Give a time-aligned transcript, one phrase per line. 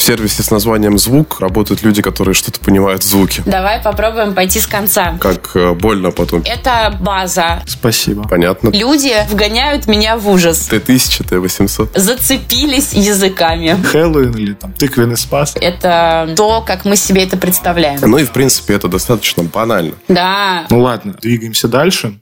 [0.00, 3.42] В сервисе с названием «Звук» работают люди, которые что-то понимают в звуке.
[3.44, 5.18] Давай попробуем пойти с конца.
[5.20, 6.42] Как э, больно потом.
[6.46, 7.62] Это база.
[7.66, 8.26] Спасибо.
[8.26, 8.70] Понятно.
[8.70, 10.68] Люди вгоняют меня в ужас.
[10.68, 11.98] Т-1000, Т-800.
[11.98, 13.76] Зацепились языками.
[13.92, 15.54] Хэллоуин или там тыквенный спас.
[15.60, 18.00] Это то, как мы себе это представляем.
[18.00, 19.92] Ну и, в принципе, это достаточно банально.
[20.08, 20.64] Да.
[20.70, 22.18] Ну ладно, двигаемся дальше.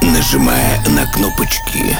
[0.00, 1.98] Нажимая на кнопочки.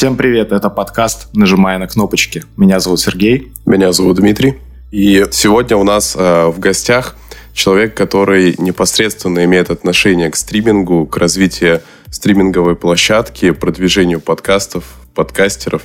[0.00, 2.44] Всем привет, это подкаст «Нажимая на кнопочки».
[2.56, 3.52] Меня зовут Сергей.
[3.66, 4.56] Меня зовут Дмитрий.
[4.90, 7.16] И сегодня у нас э, в гостях
[7.52, 15.82] человек, который непосредственно имеет отношение к стримингу, к развитию стриминговой площадки, продвижению подкастов, подкастеров.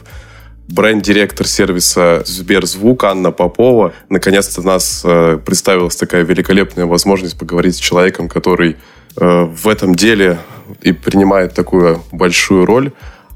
[0.70, 3.92] Бренд-директор сервиса Сберзвук Анна Попова.
[4.08, 8.78] Наконец-то нас э, представилась такая великолепная возможность поговорить с человеком, который
[9.18, 10.38] э, в этом деле
[10.82, 12.94] и принимает такую большую роль.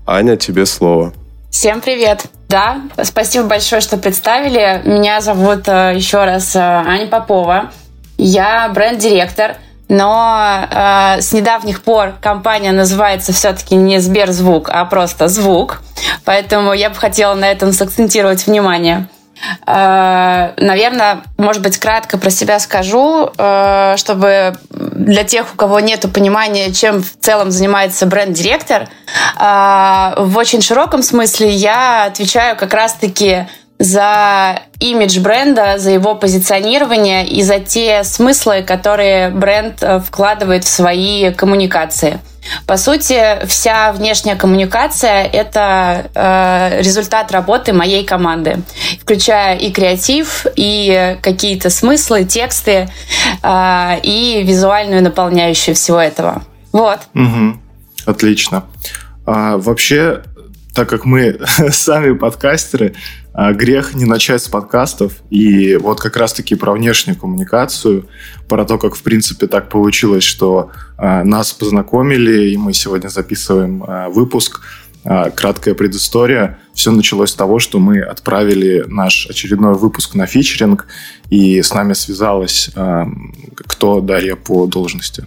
[0.10, 1.14] Аня, тебе слово.
[1.52, 2.26] Всем привет.
[2.48, 4.82] Да, спасибо большое, что представили.
[4.84, 7.72] Меня зовут э, еще раз э, Аня Попова.
[8.18, 15.82] Я бренд-директор, но э, с недавних пор компания называется все-таки не Сберзвук, а просто Звук.
[16.26, 19.08] Поэтому я бы хотела на этом сакцентировать внимание.
[19.66, 26.06] Э, наверное, может быть, кратко про себя скажу, э, чтобы для тех, у кого нет
[26.14, 28.84] понимания, чем в целом занимается бренд-директор,
[29.40, 37.26] э, в очень широком смысле я отвечаю как раз-таки за имидж бренда, за его позиционирование
[37.26, 42.20] и за те смыслы, которые бренд вкладывает в свои коммуникации.
[42.66, 48.62] По сути, вся внешняя коммуникация– это э, результат работы моей команды,
[49.02, 52.90] включая и креатив, и какие-то смыслы, тексты,
[53.42, 56.44] э, и визуальную наполняющую всего этого.
[56.72, 57.00] Вот.
[57.16, 57.60] Угу.
[58.06, 58.66] Отлично.
[59.26, 60.24] А, вообще,
[60.74, 61.40] так как мы
[61.72, 62.96] сами подкастеры,
[63.34, 65.14] грех не начать с подкастов.
[65.30, 68.08] И вот как раз-таки про внешнюю коммуникацию,
[68.48, 73.84] про то, как, в принципе, так получилось, что а, нас познакомили, и мы сегодня записываем
[73.86, 74.62] а, выпуск.
[75.02, 76.60] Краткая предыстория.
[76.74, 80.88] Все началось с того, что мы отправили наш очередной выпуск на фичеринг,
[81.30, 82.70] и с нами связалась
[83.56, 85.26] кто Дарья по должности.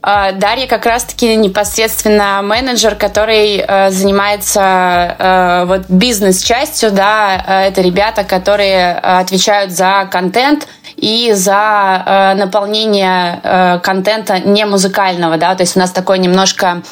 [0.00, 7.80] А, Дарья как раз-таки непосредственно менеджер, который э, занимается э, вот бизнес-частью, да, э, это
[7.80, 15.78] ребята, которые отвечают за контент и за наполнение контента не музыкального, да, то есть у
[15.78, 16.82] нас такой немножко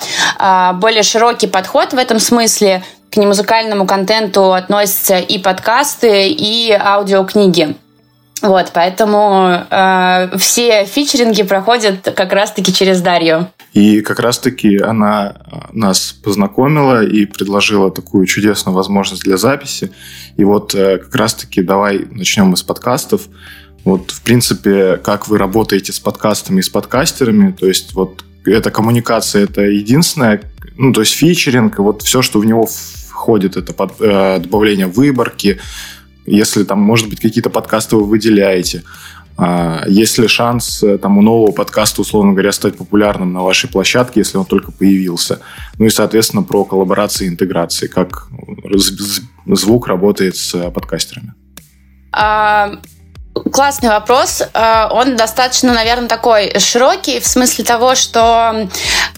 [0.74, 2.84] более широкий подход в этом смысле.
[3.10, 7.74] К немузыкальному контенту относятся и подкасты, и аудиокниги.
[8.42, 13.48] Вот, поэтому э, все фичеринги проходят как раз-таки через Дарью.
[13.72, 19.90] И как раз-таки она э, нас познакомила и предложила такую чудесную возможность для записи.
[20.36, 23.22] И вот э, как раз-таки давай начнем из подкастов.
[23.84, 28.70] Вот, в принципе, как вы работаете с подкастами и с подкастерами, то есть вот эта
[28.70, 30.42] коммуникация, это единственное,
[30.76, 35.58] ну, то есть фичеринг, вот все, что в него входит, это под, э, добавление выборки,
[36.26, 38.82] если там, может быть, какие-то подкасты вы выделяете,
[39.38, 43.68] а, есть ли шанс э, там, у нового подкаста, условно говоря, стать популярным на вашей
[43.68, 45.40] площадке, если он только появился?
[45.78, 48.28] Ну и, соответственно, про коллаборации и интеграции, как
[49.46, 51.34] звук работает с э, подкастерами.
[52.12, 52.80] А,
[53.52, 54.42] Классный вопрос.
[54.54, 58.68] Э, он достаточно, наверное, такой широкий, в смысле того, что,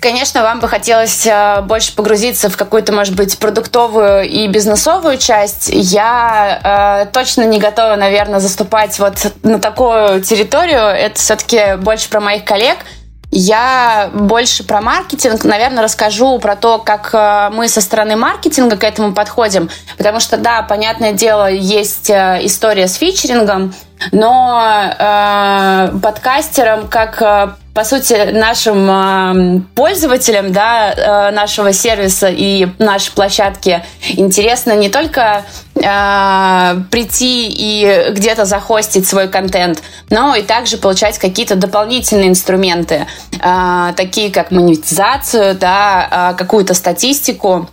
[0.01, 5.69] конечно, вам бы хотелось э, больше погрузиться в какую-то, может быть, продуктовую и бизнесовую часть.
[5.73, 10.81] Я э, точно не готова, наверное, заступать вот на такую территорию.
[10.81, 12.79] Это все-таки больше про моих коллег–
[13.31, 18.85] я больше про маркетинг, наверное, расскажу про то, как э, мы со стороны маркетинга к
[18.85, 19.69] этому подходим.
[19.99, 23.75] Потому что, да, понятное дело, есть э, история с фичерингом,
[24.13, 32.67] но э, подкастерам, как э, по сути, нашим э, пользователям да, э, нашего сервиса и
[32.81, 35.45] нашей площадки интересно не только
[35.77, 39.81] э, прийти и где-то захостить свой контент,
[40.11, 43.07] но и также получать какие-то дополнительные инструменты,
[43.41, 47.71] э, такие как монетизацию, да, э, какую-то статистику.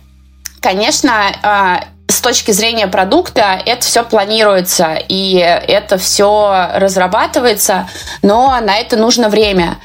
[0.60, 7.88] Конечно, э, с точки зрения продукта это все планируется и это все разрабатывается,
[8.22, 9.78] но на это нужно время.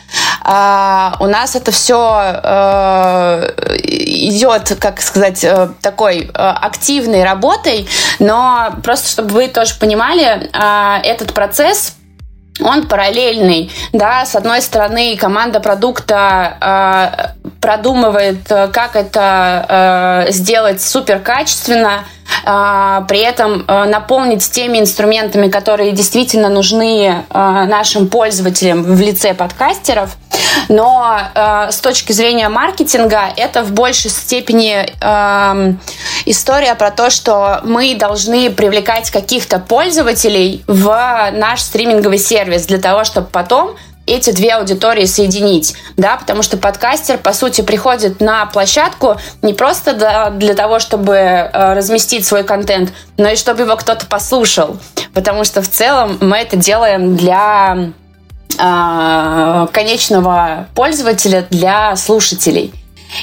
[0.44, 3.54] А, у нас это все э,
[3.84, 7.88] идет, как сказать, э, такой э, активной работой,
[8.20, 11.96] но просто чтобы вы тоже понимали, э, этот процесс
[12.60, 21.20] он параллельный, да, с одной стороны команда продукта э, продумывает, как это э, сделать супер
[21.20, 29.00] качественно, э, при этом э, наполнить теми инструментами, которые действительно нужны э, нашим пользователям в
[29.00, 30.18] лице подкастеров,
[30.70, 34.86] но с точки зрения маркетинга это в большей степени
[36.26, 43.04] история про то, что мы должны привлекать каких-то пользователей в наш стриминговый сервис для того,
[43.04, 43.76] чтобы потом
[44.12, 49.94] эти две аудитории соединить, да, потому что подкастер, по сути, приходит на площадку не просто
[49.94, 54.78] для, для того, чтобы э, разместить свой контент, но и чтобы его кто-то послушал,
[55.14, 57.92] потому что в целом мы это делаем для
[58.58, 62.74] э, конечного пользователя, для слушателей.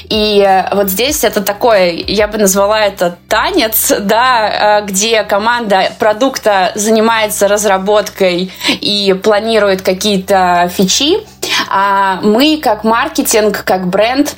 [0.09, 5.91] И э, вот здесь это такое, я бы назвала это танец, да, э, где команда
[5.99, 11.17] продукта занимается разработкой и планирует какие-то фичи,
[11.69, 14.35] а мы как маркетинг, как бренд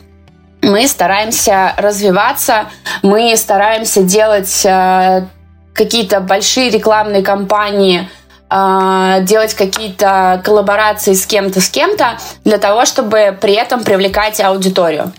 [0.62, 2.66] мы стараемся развиваться,
[3.02, 5.26] мы стараемся делать э,
[5.74, 8.10] какие-то большие рекламные кампании,
[8.50, 15.14] делать какие-то коллаборации с кем-то, с кем-то, для того, чтобы при этом привлекать аудиторию.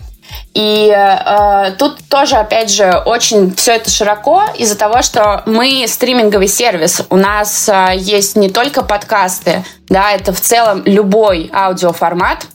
[0.53, 6.47] И э, тут тоже, опять же, очень все это широко из-за того, что мы стриминговый
[6.47, 7.01] сервис.
[7.09, 12.45] У нас э, есть не только подкасты, да, это в целом любой аудиоформат,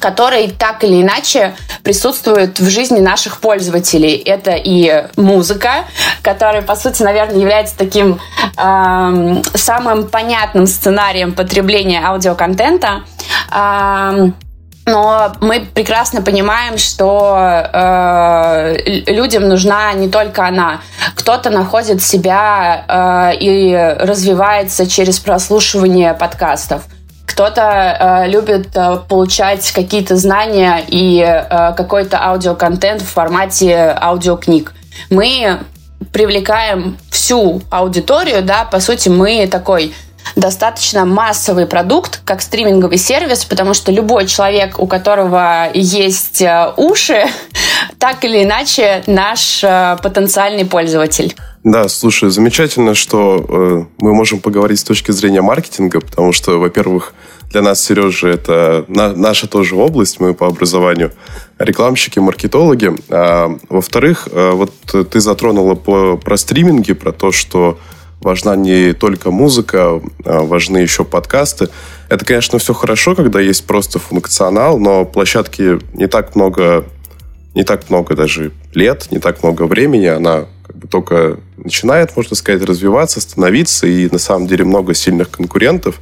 [0.00, 4.14] который так или иначе присутствует в жизни наших пользователей.
[4.16, 5.84] Это и музыка,
[6.22, 8.20] которая, по сути, наверное, является таким
[8.56, 13.04] э, самым понятным сценарием потребления аудиоконтента.
[13.52, 14.30] Э,
[14.88, 17.36] но мы прекрасно понимаем, что
[17.72, 20.80] э, людям нужна не только она.
[21.14, 22.84] Кто-то находит себя
[23.32, 26.82] э, и развивается через прослушивание подкастов.
[27.26, 27.62] Кто-то
[28.24, 34.72] э, любит э, получать какие-то знания и э, какой-то аудиоконтент в формате аудиокниг.
[35.10, 35.58] Мы
[36.12, 39.94] привлекаем всю аудиторию, да, по сути, мы такой
[40.36, 47.24] достаточно массовый продукт, как стриминговый сервис, потому что любой человек, у которого есть э, уши,
[47.98, 51.34] так или иначе наш э, потенциальный пользователь.
[51.64, 57.14] Да, слушай, замечательно, что э, мы можем поговорить с точки зрения маркетинга, потому что, во-первых,
[57.50, 61.12] для нас, Сережа, это на, наша тоже область, мы по образованию
[61.58, 62.92] рекламщики, маркетологи.
[63.08, 64.72] А, во-вторых, э, вот
[65.10, 67.78] ты затронула по, про стриминги, про то, что
[68.20, 71.68] важна не только музыка, а важны еще подкасты.
[72.08, 76.84] Это, конечно, все хорошо, когда есть просто функционал, но площадки не так много,
[77.54, 80.06] не так много даже лет, не так много времени.
[80.06, 85.30] Она как бы только начинает, можно сказать, развиваться, становиться, и на самом деле много сильных
[85.30, 86.00] конкурентов.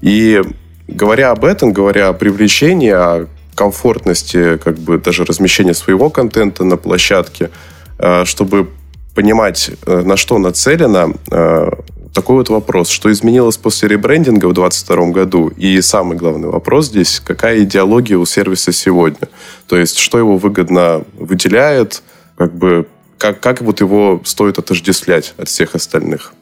[0.00, 0.42] И
[0.88, 6.76] говоря об этом, говоря о привлечении, о комфортности как бы даже размещения своего контента на
[6.76, 7.50] площадке,
[7.98, 8.70] а, чтобы
[9.14, 11.70] понимать, э, на что нацелено, э,
[12.14, 15.48] такой вот вопрос, что изменилось после ребрендинга в 2022 году?
[15.48, 19.28] И самый главный вопрос здесь, какая идеология у сервиса сегодня?
[19.66, 22.02] То есть, что его выгодно выделяет,
[22.36, 22.86] как бы,
[23.18, 26.34] как, как вот его стоит отождествлять от всех остальных?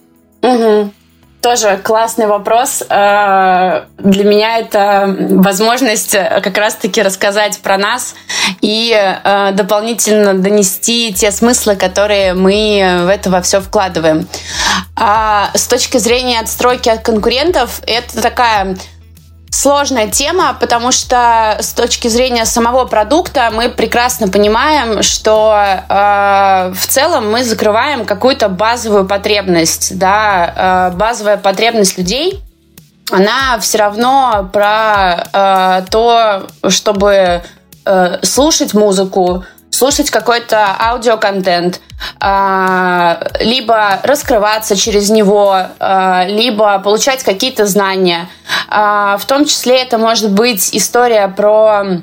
[0.43, 0.93] Угу.
[1.41, 2.83] Тоже классный вопрос.
[2.91, 8.15] Э, для меня это возможность э, как раз-таки рассказать про нас
[8.61, 14.29] и э, дополнительно донести те смыслы, которые мы в это во все вкладываем.
[14.97, 18.77] А с точки зрения отстройки от конкурентов, это такая
[19.51, 25.55] сложная тема, потому что с точки зрения самого продукта мы прекрасно понимаем, что
[25.89, 32.41] э, в целом мы закрываем какую-то базовую потребность, да, э, базовая потребность людей.
[33.11, 37.43] Она все равно про э, то, чтобы
[37.85, 41.81] э, слушать музыку, слушать какой-то аудиоконтент,
[42.19, 48.29] а, либо раскрываться через него, а, либо получать какие-то знания.
[48.69, 52.03] А, в том числе это может быть история про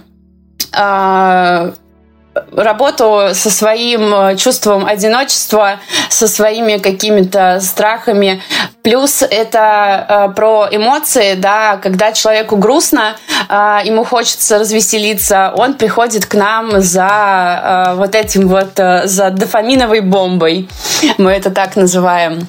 [2.56, 5.79] работу со своим э, чувством одиночества,
[6.10, 8.41] со своими какими-то страхами.
[8.84, 13.17] Плюс это э, про эмоции, да, когда человеку грустно,
[13.50, 19.29] э, ему хочется развеселиться, он приходит к нам за э, вот этим вот, э, за
[19.29, 20.70] дофаминовой бомбой,
[21.17, 22.48] мы это так называем.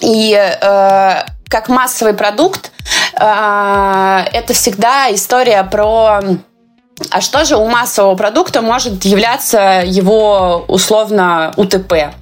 [0.00, 1.12] И э,
[1.48, 2.72] как массовый продукт,
[3.14, 6.20] э, это всегда история про
[7.10, 12.14] а что же у массового продукта может являться его условно УТП?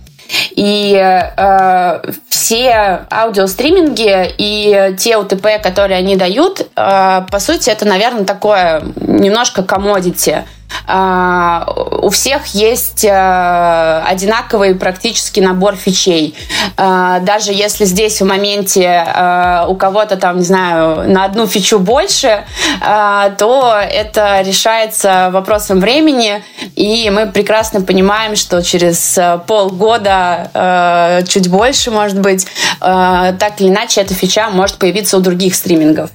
[0.52, 8.25] И э, все аудиостриминги и те УТП, которые они дают, э, по сути, это, наверное,
[8.25, 10.45] такое немножко комодити.
[10.87, 11.67] А,
[12.02, 16.35] у всех есть э, одинаковый практически набор фичей.
[16.76, 21.79] А, даже если здесь в моменте э, у кого-то там, не знаю, на одну фичу
[21.79, 22.45] больше,
[22.81, 26.43] а, то это решается вопросом времени,
[26.76, 32.47] и мы прекрасно понимаем, что через э, полгода, чуть больше, может быть,
[32.81, 36.11] так или иначе эта фича может появиться у других стримингов.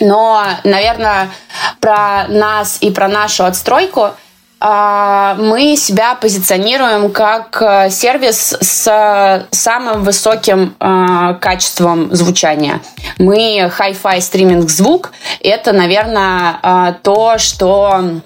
[0.00, 1.30] Но, наверное,
[1.80, 4.10] про нас и про нашу отстройку
[4.60, 12.80] а, мы себя позиционируем как э, сервис с самым высоким э, качеством звучания.
[13.18, 15.12] Мы Hi-Fi стриминг звук.
[15.40, 18.20] Это, наверное, э, то, что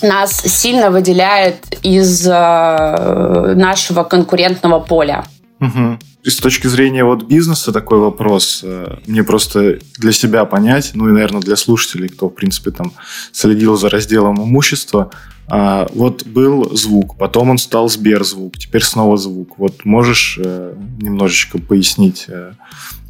[0.00, 5.24] нас сильно выделяет из нашего конкурентного поля.
[5.60, 5.98] Угу.
[6.24, 11.08] И с точки зрения вот бизнеса такой вопрос, э, мне просто для себя понять, ну
[11.08, 12.92] и, наверное, для слушателей, кто, в принципе, там
[13.30, 15.10] следил за разделом имущества,
[15.46, 19.58] а, вот был звук, потом он стал Сберзвук, теперь снова звук.
[19.58, 22.52] Вот можешь э, немножечко пояснить, э,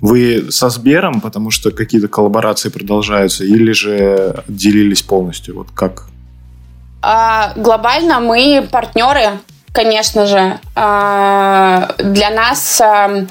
[0.00, 5.54] вы со Сбером, потому что какие-то коллаборации продолжаются, или же отделились полностью?
[5.54, 6.08] Вот как?
[7.00, 9.38] А, глобально мы партнеры
[9.74, 10.58] конечно же.
[10.76, 13.26] А, для нас а,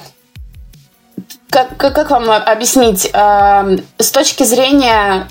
[1.49, 3.09] как, как, вам объяснить?
[3.13, 3.65] А,
[3.97, 5.27] с точки зрения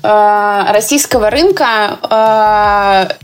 [0.73, 1.99] российского рынка,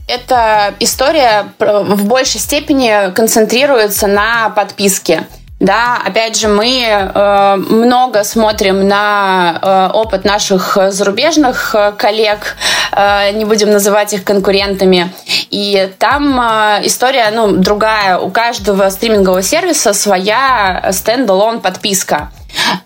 [0.06, 5.26] эта история в большей степени концентрируется на подписке.
[5.60, 12.56] Да, опять же, мы э, много смотрим на э, опыт наших зарубежных э, коллег,
[12.92, 15.12] э, не будем называть их конкурентами.
[15.50, 18.18] И там э, история, ну, другая.
[18.18, 22.30] У каждого стримингового сервиса своя стендалон подписка.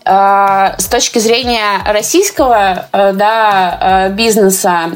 [0.05, 4.91] Э, с точки зрения российского э, да, э, бизнеса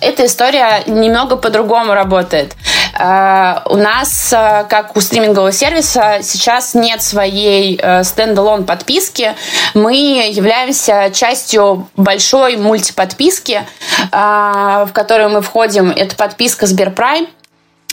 [0.00, 2.54] эта история немного по-другому работает.
[2.98, 4.34] У нас,
[4.68, 9.34] как у стримингового сервиса, сейчас нет своей стендалон подписки.
[9.74, 13.62] Мы являемся частью большой мультиподписки,
[14.10, 15.90] в которую мы входим.
[15.90, 17.28] Это подписка Сберпрайм.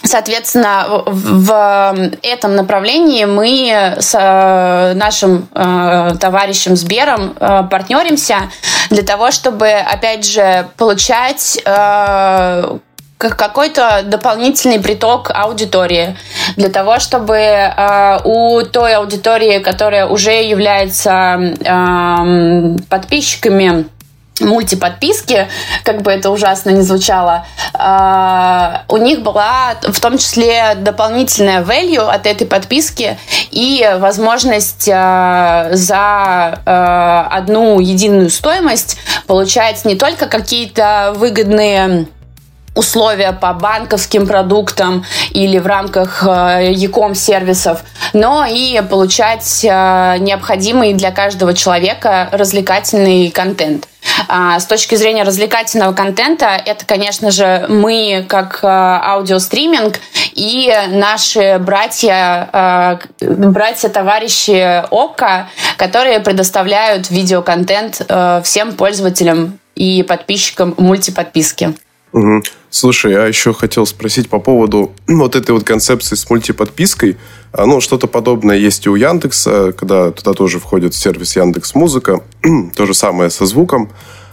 [0.05, 8.51] Соответственно, в этом направлении мы с э, нашим э, товарищем Сбером э, партнеримся
[8.89, 11.59] для того, чтобы, опять же, получать
[13.17, 16.17] какой-то дополнительный приток аудитории.
[16.57, 23.87] Для того, чтобы э, у той аудитории, которая уже является э, подписчиками
[24.39, 25.47] мультиподписки,
[25.83, 32.07] как бы это ужасно не звучало, э, у них была в том числе дополнительная value
[32.07, 33.17] от этой подписки
[33.51, 42.07] и возможность э, за э, одну единую стоимость получать не только какие-то выгодные
[42.75, 51.53] условия по банковским продуктам или в рамках Яком сервисов, но и получать необходимый для каждого
[51.53, 53.87] человека развлекательный контент.
[54.27, 59.99] А, с точки зрения развлекательного контента, это, конечно же, мы как а, аудиостриминг
[60.33, 68.01] и наши братья, а, братья-товарищи ОККО, которые предоставляют видеоконтент
[68.43, 71.75] всем пользователям и подписчикам мультиподписки.
[72.15, 72.43] Угу.
[72.69, 77.17] Слушай, я еще хотел спросить по поводу вот этой вот концепции с мультиподпиской.
[77.57, 82.21] А, ну, что-то подобное есть и у Яндекса, когда туда тоже входит сервис Яндекс Музыка.
[82.75, 83.91] То же самое со звуком.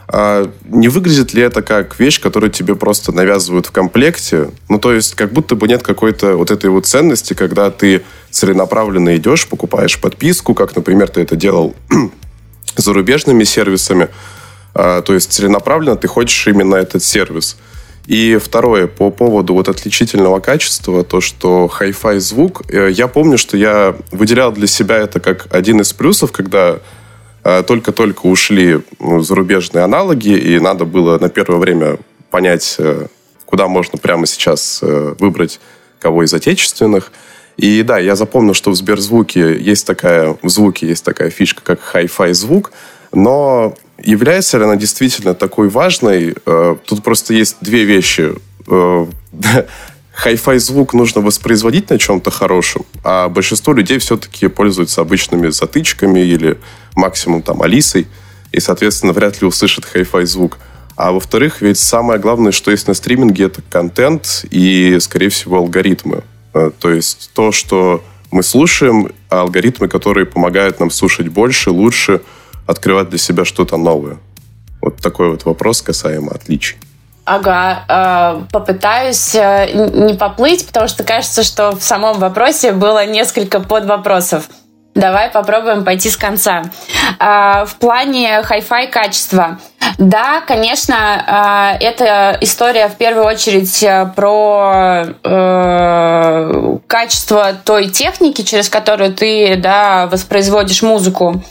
[0.08, 4.50] А не выглядит ли это как вещь, которую тебе просто навязывают в комплекте?
[4.68, 9.16] Ну, то есть, как будто бы нет какой-то вот этой вот ценности, когда ты целенаправленно
[9.16, 11.76] идешь, покупаешь подписку, как, например, ты это делал
[12.76, 14.08] зарубежными сервисами.
[14.74, 17.56] А, то есть, целенаправленно ты хочешь именно этот сервис–
[18.06, 23.56] и второе, по поводу вот отличительного качества, то, что Hi-Fi звук, э, я помню, что
[23.56, 26.80] я выделял для себя это как один из плюсов, когда
[27.44, 31.98] э, только-только ушли ну, зарубежные аналоги, и надо было на первое время
[32.30, 33.06] понять, э,
[33.46, 35.60] куда можно прямо сейчас выбрать
[36.00, 37.12] кого из отечественных.
[37.56, 41.80] И да, я запомнил, что в Сберзвуке есть такая, в звуке есть такая фишка, как
[41.94, 42.72] Hi-Fi звук,
[43.12, 46.34] но Является ли она действительно такой важной?
[46.46, 48.32] Э, тут просто есть две вещи.
[48.66, 49.06] Э,
[50.12, 56.58] хай-фай звук нужно воспроизводить на чем-то хорошем, а большинство людей все-таки пользуются обычными затычками или
[56.94, 58.06] максимум там Алисой,
[58.52, 60.58] и, соответственно, вряд ли услышат хай-фай звук.
[60.96, 66.22] А во-вторых, ведь самое главное, что есть на стриминге, это контент и, скорее всего, алгоритмы.
[66.54, 72.20] Э, то есть то, что мы слушаем, а алгоритмы, которые помогают нам слушать больше, лучше,
[72.66, 74.18] открывать для себя что-то новое.
[74.80, 76.76] Вот такой вот вопрос касаемо отличий.
[77.24, 83.60] Ага, э, попытаюсь э, не поплыть, потому что кажется, что в самом вопросе было несколько
[83.60, 84.48] подвопросов.
[84.96, 86.64] Давай попробуем пойти с конца.
[87.20, 89.60] Э, в плане хай-фай качества.
[89.98, 93.84] Да, конечно, это история в первую очередь
[94.16, 101.42] про э, качество той техники, через которую ты да, воспроизводишь музыку.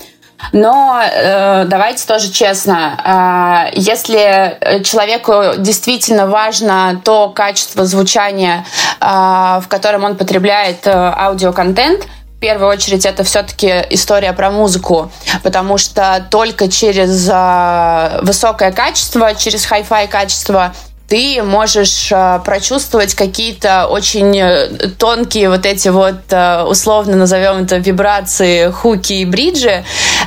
[0.51, 8.65] Но э, давайте тоже честно, э, если человеку действительно важно то качество звучания,
[8.99, 15.11] э, в котором он потребляет э, аудиоконтент, в первую очередь это все-таки история про музыку,
[15.43, 20.73] потому что только через э, высокое качество, через хай-фай качество
[21.11, 27.75] ты можешь э, прочувствовать какие-то очень э, тонкие вот эти вот, э, условно назовем это,
[27.75, 29.83] вибрации, хуки и бриджи,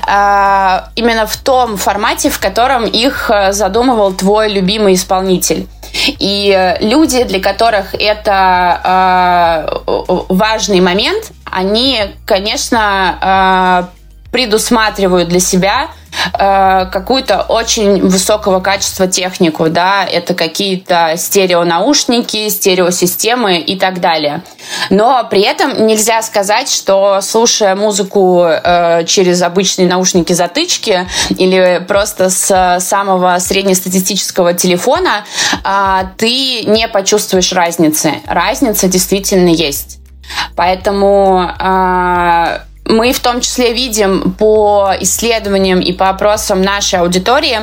[0.06, 5.66] именно в том формате, в котором их задумывал твой любимый исполнитель.
[6.18, 13.88] И люди, для которых это важный момент, они, конечно,
[14.32, 15.88] предусматривают для себя
[16.32, 24.42] э, какую-то очень высокого качества технику, да, это какие-то стереонаушники, стереосистемы и так далее.
[24.90, 32.30] Но при этом нельзя сказать, что слушая музыку э, через обычные наушники затычки или просто
[32.30, 35.24] с самого среднестатистического телефона,
[35.64, 38.14] э, ты не почувствуешь разницы.
[38.26, 39.98] Разница действительно есть.
[40.56, 47.60] Поэтому э, мы в том числе видим по исследованиям и по опросам нашей аудитории,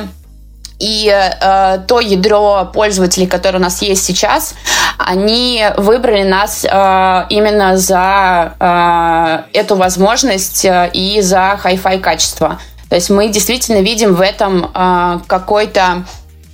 [0.78, 4.54] и э, то ядро пользователей, которое у нас есть сейчас,
[4.98, 12.58] они выбрали нас э, именно за э, эту возможность э, и за хай-фай качество.
[12.88, 16.04] То есть мы действительно видим в этом э, какой-то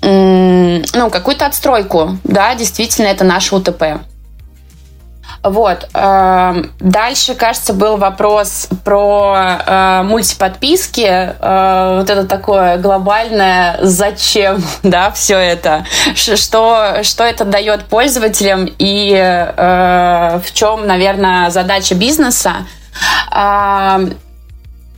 [0.00, 3.82] ну, какую-то отстройку, да, действительно, это наше УТП.
[5.42, 5.88] Вот.
[5.94, 11.06] Эм, дальше, кажется, был вопрос про э, мультиподписки.
[11.06, 15.84] Э, вот это такое глобальное «зачем?» да, все это.
[16.14, 22.66] Что, что это дает пользователям и э, в чем, наверное, задача бизнеса.
[23.32, 24.14] Эм,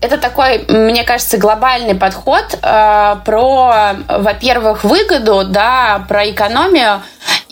[0.01, 7.03] это такой, мне кажется, глобальный подход э, про, во-первых, выгоду, да, про экономию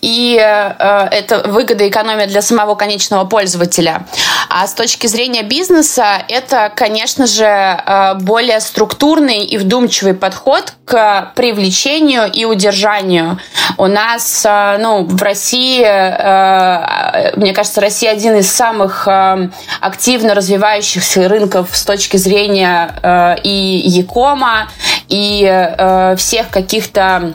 [0.01, 4.07] и э, это выгода и экономия для самого конечного пользователя.
[4.49, 11.33] А с точки зрения бизнеса, это, конечно же, э, более структурный и вдумчивый подход к
[11.35, 13.39] привлечению и удержанию.
[13.77, 20.35] У нас, э, ну, в России, э, мне кажется, Россия один из самых э, активно
[20.35, 24.69] развивающихся рынков с точки зрения э, и Якома,
[25.09, 27.35] и э, всех каких-то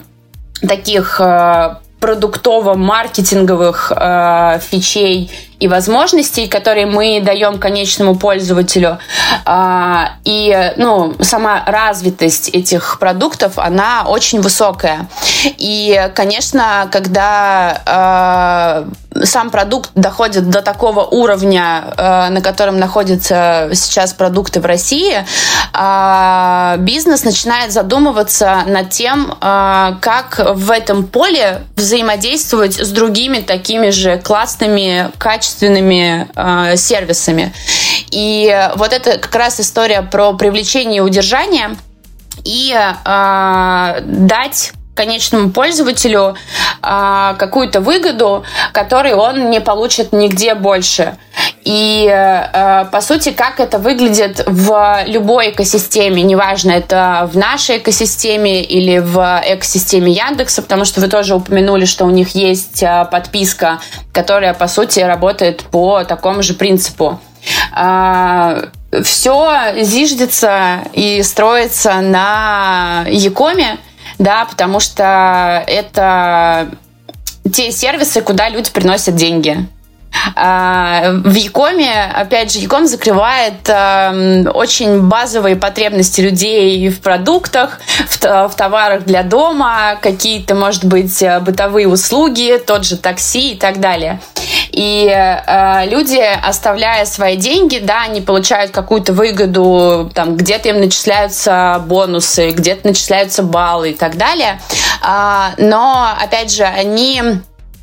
[0.67, 5.31] таких э, продуктово-маркетинговых э, фичей
[5.63, 8.97] и возможностей, которые мы даем конечному пользователю.
[9.45, 15.07] Э, и ну, сама развитость этих продуктов, она очень высокая.
[15.45, 18.83] И, конечно, когда
[19.15, 25.25] э, сам продукт доходит до такого уровня, э, на котором находятся сейчас продукты в России,
[26.83, 35.11] бизнес начинает задумываться над тем, как в этом поле взаимодействовать с другими такими же классными,
[35.17, 35.52] качественными
[36.35, 37.53] э, сервисами.
[38.11, 41.75] И вот это как раз история про привлечение и удержание
[42.43, 46.35] и э, дать конечному пользователю
[46.81, 51.17] э, какую-то выгоду, которую он не получит нигде больше.
[51.63, 58.63] И э, по сути, как это выглядит в любой экосистеме, неважно, это в нашей экосистеме
[58.63, 63.79] или в экосистеме Яндекса, потому что вы тоже упомянули, что у них есть э, подписка,
[64.11, 67.19] которая по сути работает по такому же принципу.
[67.75, 68.67] Э,
[69.03, 73.77] все зиждется и строится на Якоме,
[74.19, 76.69] да, потому что это
[77.51, 79.67] те сервисы, куда люди приносят деньги.
[80.35, 88.51] А, в Якоме, опять же, Яком закрывает эм, очень базовые потребности людей в продуктах, в,
[88.55, 94.21] товарах для дома, какие-то, может быть, э, бытовые услуги, тот же такси и так далее.
[94.73, 101.79] И э, люди, оставляя свои деньги, да, они получают какую-то выгоду, там, где-то им начисляются
[101.85, 104.59] бонусы, где-то начисляются баллы и так далее.
[105.07, 107.21] Э, но, опять же, они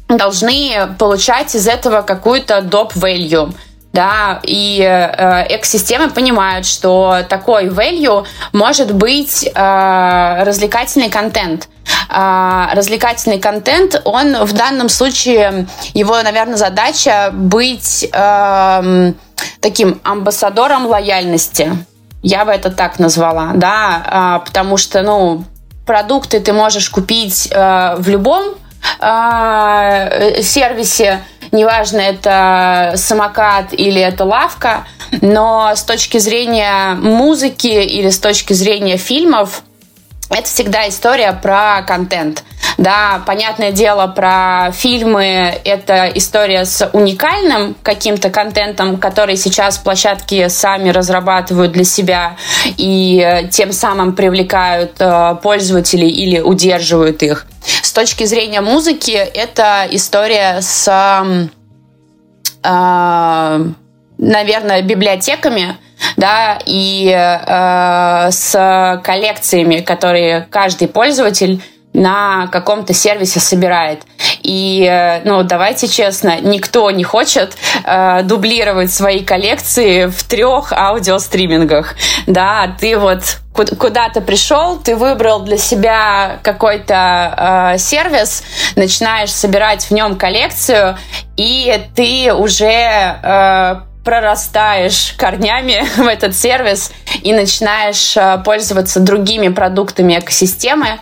[0.09, 3.55] должны получать из этого какую-то доп value.
[3.93, 11.69] Да, и э, экосистемы понимают, что такой value может быть э, развлекательный контент.
[12.09, 19.13] Э, развлекательный контент, он в данном случае, его, наверное, задача быть э,
[19.61, 21.73] таким амбассадором лояльности.
[22.23, 25.45] Я бы это так назвала, да, э, потому что, ну,
[25.85, 28.55] продукты ты можешь купить э, в любом
[29.01, 31.23] э, сервисе,
[31.53, 34.85] неважно, это самокат или это лавка,
[35.21, 39.63] но с точки зрения музыки или с точки зрения фильмов,
[40.31, 42.45] это всегда история про контент.
[42.79, 50.91] Да, понятное дело, про фильмы это история с уникальным каким-то контентом, который сейчас площадки сами
[50.91, 57.47] разрабатывают для себя и тем самым привлекают э, пользователей или удерживают их.
[57.93, 60.89] Точки зрения музыки это история с,
[62.63, 63.65] э,
[64.19, 65.77] наверное, библиотеками,
[66.17, 74.03] да, и э, с коллекциями, которые каждый пользователь на каком-то сервисе собирает.
[74.43, 81.97] И, э, ну, давайте честно, никто не хочет э, дублировать свои коллекции в трех аудиостримингах.
[82.27, 88.43] Да, ты вот куда-то пришел, ты выбрал для себя какой-то э, сервис,
[88.77, 90.97] начинаешь собирать в нем коллекцию,
[91.37, 96.93] и ты уже э, прорастаешь корнями в этот сервис
[97.23, 101.01] и начинаешь э, пользоваться другими продуктами экосистемы,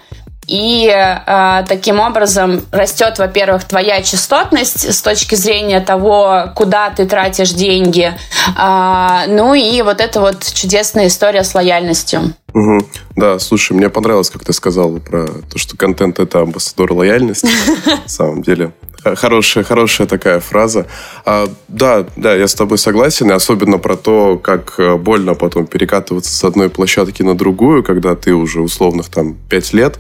[0.49, 7.51] и э, таким образом растет, во-первых, твоя частотность с точки зрения того, куда ты тратишь
[7.51, 8.15] деньги.
[8.59, 12.33] Э, ну и вот эта вот чудесная история с лояльностью.
[12.55, 12.79] Угу.
[13.17, 17.49] Да, слушай, мне понравилось, как ты сказала про то, что контент это амбассадор лояльности.
[17.87, 18.73] На самом деле.
[19.05, 20.87] Хорошая, хорошая такая фраза.
[21.25, 25.67] А, да, да, я с тобой согласен, и особенно про то, как э, больно потом
[25.67, 29.99] перекатываться с одной площадки на другую, когда ты уже условных там пять лет,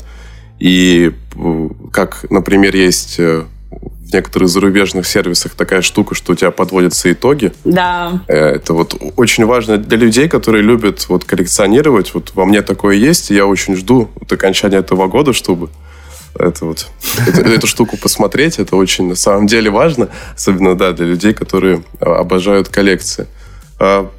[0.59, 6.51] и э, как, например, есть э, в некоторых зарубежных сервисах такая штука, что у тебя
[6.51, 7.53] подводятся итоги.
[7.64, 8.23] Да.
[8.27, 12.14] Э, это вот очень важно для людей, которые любят вот коллекционировать.
[12.14, 15.68] Вот во мне такое есть, и я очень жду вот окончания этого года, чтобы
[16.38, 16.88] это вот,
[17.27, 18.59] эту, эту штуку посмотреть.
[18.59, 23.27] Это очень на самом деле важно, особенно да, для людей, которые обожают коллекции.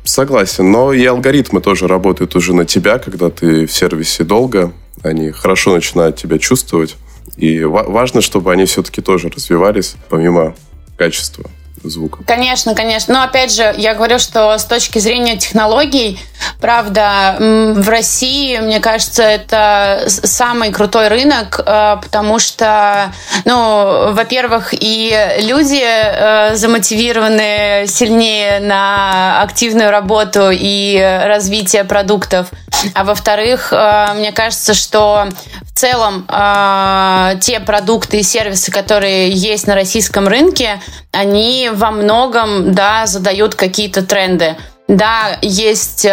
[0.04, 4.72] Согласен, но и алгоритмы тоже работают уже на тебя, когда ты в сервисе долго,
[5.04, 6.95] они хорошо начинают тебя чувствовать.
[7.36, 10.56] И важно, чтобы они все-таки тоже развивались, помимо
[10.98, 11.50] качества
[11.84, 12.24] звука.
[12.26, 13.13] Конечно, конечно.
[13.13, 16.20] Но опять же, я говорю, что с точки зрения технологий,
[16.60, 23.13] правда, в России, мне кажется, это самый крутой рынок, э, потому что,
[23.46, 32.48] ну, во-первых, и люди э, замотивированы сильнее на активную работу и развитие продуктов.
[32.94, 35.28] А во-вторых, э, мне кажется, что
[35.63, 36.28] в целом
[37.39, 40.82] те продукты и сервисы, которые есть на российском рынке,
[41.13, 44.55] они во многом да, задают какие-то тренды.
[44.88, 46.10] Да, есть э,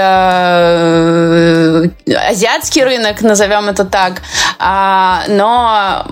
[2.29, 4.21] азиатский рынок, назовем это так,
[4.61, 6.05] э, но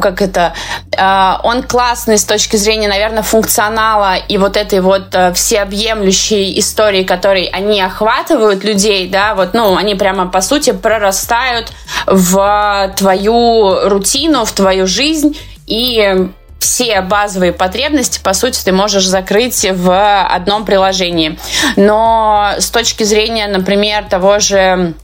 [0.00, 0.54] как это,
[0.96, 7.02] э, он классный с точки зрения, наверное, функционала и вот этой вот э, всеобъемлющей истории,
[7.02, 11.72] которой они охватывают людей, да, вот, ну, они прямо, по сути, прорастают
[12.06, 15.36] в твою рутину, в твою жизнь,
[15.66, 16.28] и
[16.64, 21.38] все базовые потребности, по сути, ты можешь закрыть в одном приложении.
[21.76, 24.94] Но с точки зрения, например, того же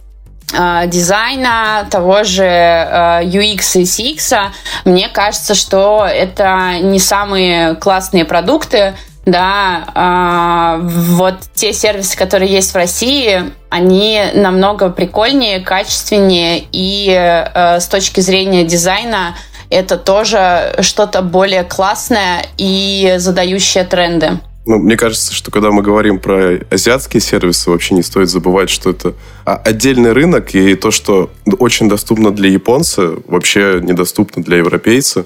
[0.55, 4.53] э, дизайна, того же э, UX и CX,
[4.87, 8.95] мне кажется, что это не самые классные продукты,
[9.27, 17.81] да, э, вот те сервисы, которые есть в России, они намного прикольнее, качественнее и э,
[17.81, 19.37] с точки зрения дизайна
[19.71, 24.41] это тоже что-то более классное и задающее тренды.
[24.67, 28.91] Ну, мне кажется, что когда мы говорим про азиатские сервисы, вообще не стоит забывать, что
[28.91, 35.25] это отдельный рынок, и то, что очень доступно для японца, вообще недоступно для европейца,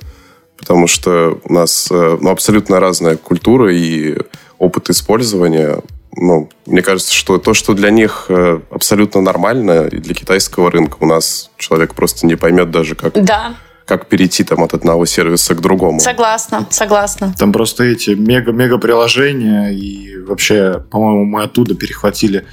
[0.56, 4.16] потому что у нас э, ну, абсолютно разная культура и
[4.58, 5.80] опыт использования.
[6.16, 10.96] Ну, мне кажется, что то, что для них э, абсолютно нормально, и для китайского рынка
[11.00, 15.54] у нас человек просто не поймет даже, как да как перейти там от одного сервиса
[15.54, 16.00] к другому.
[16.00, 17.34] Согласна, согласна.
[17.38, 22.46] Там просто эти мега-мега приложения, и вообще, по-моему, мы оттуда перехватили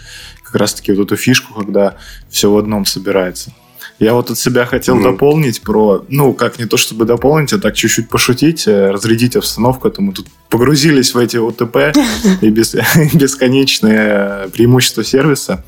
[0.43, 1.95] как раз-таки вот эту фишку, когда
[2.29, 3.53] все в одном собирается.
[3.99, 5.03] Я вот от себя хотел mm-hmm.
[5.03, 9.87] дополнить про, ну, как не то чтобы дополнить, а так чуть-чуть пошутить, э, разрядить обстановку.
[9.87, 11.95] Это мы тут погрузились в эти ОТП
[12.41, 12.49] и
[13.15, 15.63] бесконечные преимущества сервиса.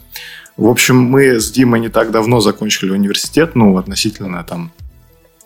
[0.58, 4.71] В общем, мы с Димой не так давно закончили университет, ну, относительно там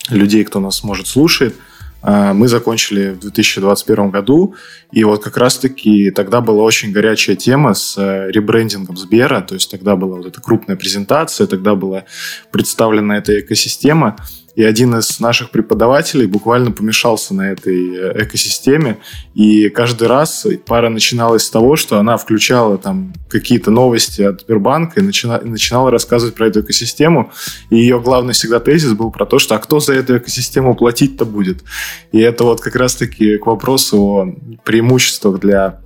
[0.10, 1.56] людей, кто нас, может, слушает.
[2.02, 4.56] А, мы закончили в 2021 году,
[4.91, 9.72] и вот как раз-таки тогда была очень горячая тема с э, ребрендингом Сбера, то есть
[9.72, 12.06] тогда была вот эта крупная презентация, тогда была
[12.52, 14.15] представлена эта экосистема,
[14.58, 18.98] и один из наших преподавателей буквально помешался на этой э, экосистеме.
[19.36, 25.00] И каждый раз пара начиналась с того, что она включала там какие-то новости от Сбербанка
[25.00, 27.32] и начинала, начинала рассказывать про эту экосистему.
[27.70, 31.26] И ее главный всегда тезис был про то, что а кто за эту экосистему платить-то
[31.26, 31.63] будет?
[32.12, 35.82] И это вот как раз-таки к вопросу о преимуществах для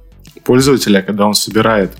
[0.45, 1.91] пользователя, когда он собирает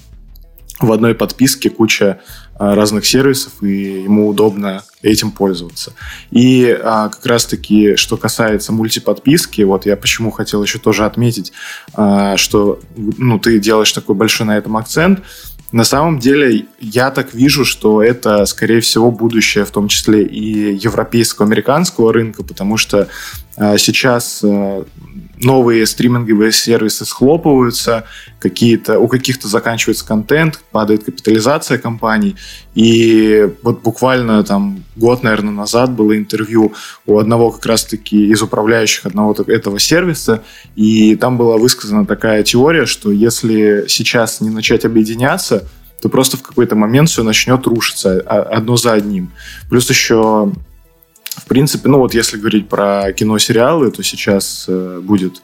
[0.80, 2.22] в одной подписке куча
[2.62, 5.94] разных сервисов, и ему удобно этим пользоваться.
[6.30, 11.52] И а, как раз-таки, что касается мультиподписки, вот я почему хотел еще тоже отметить,
[11.94, 15.22] а, что ну, ты делаешь такой большой на этом акцент.
[15.72, 20.76] На самом деле, я так вижу, что это, скорее всего, будущее, в том числе и
[20.76, 23.08] европейского, американского рынка, потому что
[23.51, 24.86] а, сейчас а,
[25.44, 28.06] новые стриминговые сервисы схлопываются,
[28.40, 32.36] какие-то, у каких-то заканчивается контент, падает капитализация компаний.
[32.74, 36.74] И вот буквально там год, наверное, назад было интервью
[37.06, 40.44] у одного как раз-таки из управляющих одного этого сервиса,
[40.76, 45.68] и там была высказана такая теория, что если сейчас не начать объединяться,
[46.02, 49.32] то просто в какой-то момент все начнет рушиться а, одно за одним.
[49.70, 50.52] Плюс еще
[51.36, 55.42] в принципе, ну вот если говорить про кино-сериалы, то сейчас э, будет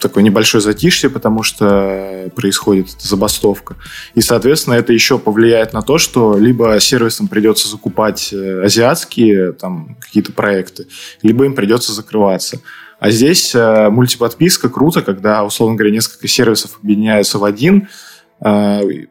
[0.00, 3.76] такое небольшое затишье, потому что происходит забастовка.
[4.14, 9.96] И, соответственно, это еще повлияет на то, что либо сервисам придется закупать э, азиатские там,
[10.00, 10.86] какие-то проекты,
[11.22, 12.60] либо им придется закрываться.
[12.98, 17.88] А здесь э, мультиподписка круто, когда, условно говоря, несколько сервисов объединяются в один–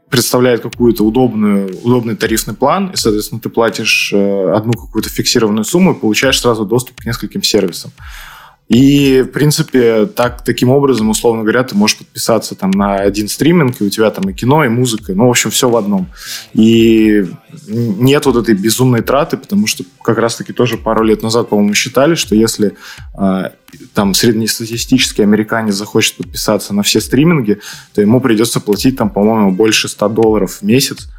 [0.09, 5.93] представляет какую-то удобную, удобный тарифный план, и, соответственно, ты платишь э, одну какую-то фиксированную сумму
[5.93, 7.91] и получаешь сразу доступ к нескольким сервисам.
[8.69, 13.81] И, в принципе, так, таким образом, условно говоря, ты можешь подписаться там на один стриминг,
[13.81, 16.07] и у тебя там и кино, и музыка, ну, в общем, все в одном.
[16.53, 17.25] И
[17.67, 22.15] нет вот этой безумной траты, потому что как раз-таки тоже пару лет назад, по-моему, считали,
[22.15, 22.75] что если
[23.19, 23.49] э,
[23.93, 27.59] там среднестатистический американец захочет подписаться на все стриминги,
[27.93, 31.09] то ему придется платить там, по-моему, больше 100 долларов в месяц.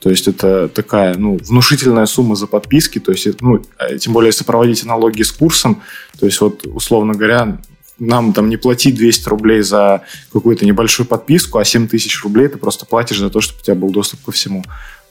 [0.00, 2.98] То есть это такая ну, внушительная сумма за подписки.
[2.98, 5.82] То есть, ну, а тем более, если проводить аналогии с курсом,
[6.18, 7.58] то есть вот, условно говоря,
[7.98, 10.02] нам там не платить 200 рублей за
[10.32, 13.74] какую-то небольшую подписку, а 7 тысяч рублей ты просто платишь за то, чтобы у тебя
[13.76, 14.64] был доступ ко всему.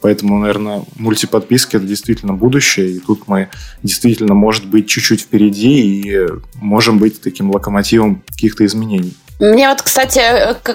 [0.04, 3.48] Поэтому, наверное, мультиподписки– это действительно будущее, и тут мы
[3.84, 9.16] действительно, может быть, чуть-чуть впереди и можем быть таким локомотивом каких-то изменений.
[9.40, 10.22] Мне вот, кстати,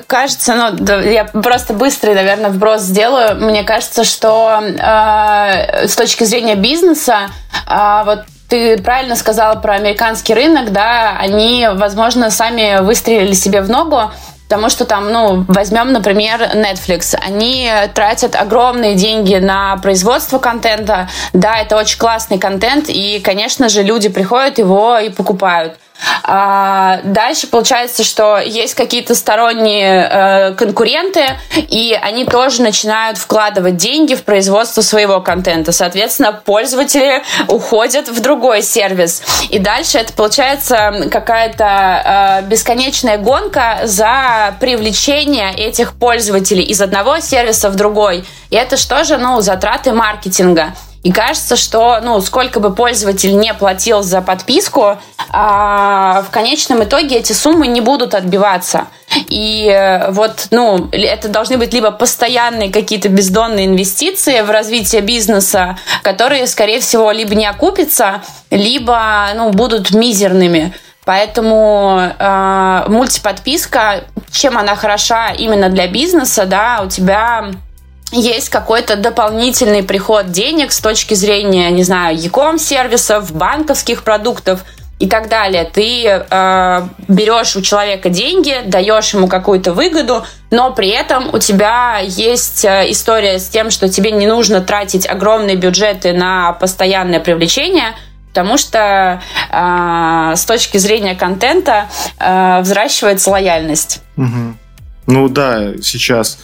[0.07, 3.39] кажется, ну, я просто быстрый, наверное, вброс сделаю.
[3.45, 7.29] Мне кажется, что э, с точки зрения бизнеса,
[7.71, 13.69] э, вот ты правильно сказала про американский рынок, да, они, возможно, сами выстрелили себе в
[13.69, 14.11] ногу,
[14.49, 17.15] Потому что там, ну, возьмем, например, Netflix.
[17.21, 21.09] Они тратят огромные деньги на производство контента.
[21.35, 25.75] Да, это очень классный контент, и, конечно же, люди приходят его и покупают.
[26.23, 31.25] А дальше получается, что есть какие-то сторонние э, конкуренты,
[31.57, 35.73] и они тоже начинают вкладывать деньги в производство своего контента.
[35.73, 39.23] Соответственно, пользователи уходят в другой сервис.
[39.51, 47.71] И дальше это получается какая-то э, бесконечная гонка за привлечение этих пользователей из одного сервиса
[47.71, 48.25] в другой.
[48.51, 50.75] И это что же, ну, затраты маркетинга.
[51.03, 54.99] И кажется, что ну, сколько бы пользователь не платил за подписку,
[55.31, 58.89] а, в конечном итоге эти суммы не будут отбиваться.
[59.29, 65.79] И э, вот, ну, это должны быть либо постоянные какие-то бездонные инвестиции в развитие бизнеса,
[66.03, 70.75] которые, скорее всего, либо не окупятся, либо, ну, будут мизерными.
[71.05, 77.51] Поэтому э, мультиподписка, чем она хороша именно для бизнеса, да, у тебя
[78.13, 84.65] есть какой-то дополнительный приход денег с точки зрения, не знаю, e сервисов, банковских продуктов
[84.99, 85.65] и так далее.
[85.65, 91.99] Ты э, берешь у человека деньги, даешь ему какую-то выгоду, но при этом у тебя
[91.99, 97.95] есть э, история с тем, что тебе не нужно тратить огромные бюджеты на постоянное привлечение,
[98.31, 104.01] потому что э, с точки зрения контента э, взращивается лояльность.
[104.17, 104.57] Угу.
[105.07, 106.39] Ну да, сейчас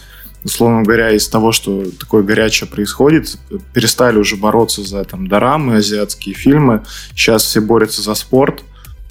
[0.45, 3.37] условно говоря, из того, что такое горячее происходит,
[3.73, 6.83] перестали уже бороться за там дорамы, азиатские фильмы.
[7.15, 8.63] Сейчас все борются за спорт,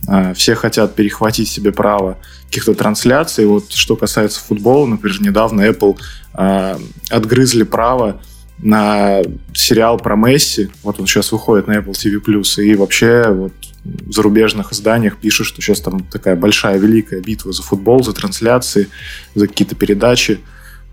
[0.06, 3.46] а, все хотят перехватить себе право каких-то трансляций.
[3.46, 5.98] Вот что касается футбола, например, недавно Apple
[6.34, 6.78] э,
[7.10, 8.20] отгрызли право
[8.58, 10.70] на сериал про Месси.
[10.84, 12.62] Вот он сейчас выходит на Apple TV+.
[12.62, 13.52] И вообще вот
[13.84, 18.88] в зарубежных изданиях пишут, что сейчас там такая большая, великая битва за футбол, за трансляции,
[19.34, 20.40] за какие-то передачи.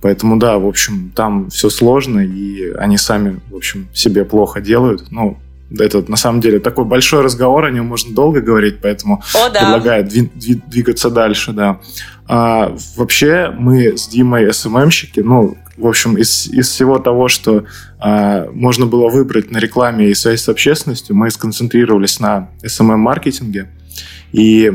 [0.01, 5.11] Поэтому, да, в общем, там все сложно, и они сами, в общем, себе плохо делают.
[5.11, 5.37] Ну,
[5.79, 9.59] это на самом деле такой большой разговор, о нем можно долго говорить, поэтому о, да.
[9.59, 11.79] предлагаю двигаться дальше, да.
[12.27, 17.65] А, вообще мы с Димой СММщики, ну, в общем, из, из всего того, что
[17.99, 23.69] а, можно было выбрать на рекламе и связи с общественностью, мы сконцентрировались на SMM-маркетинге.
[24.31, 24.71] И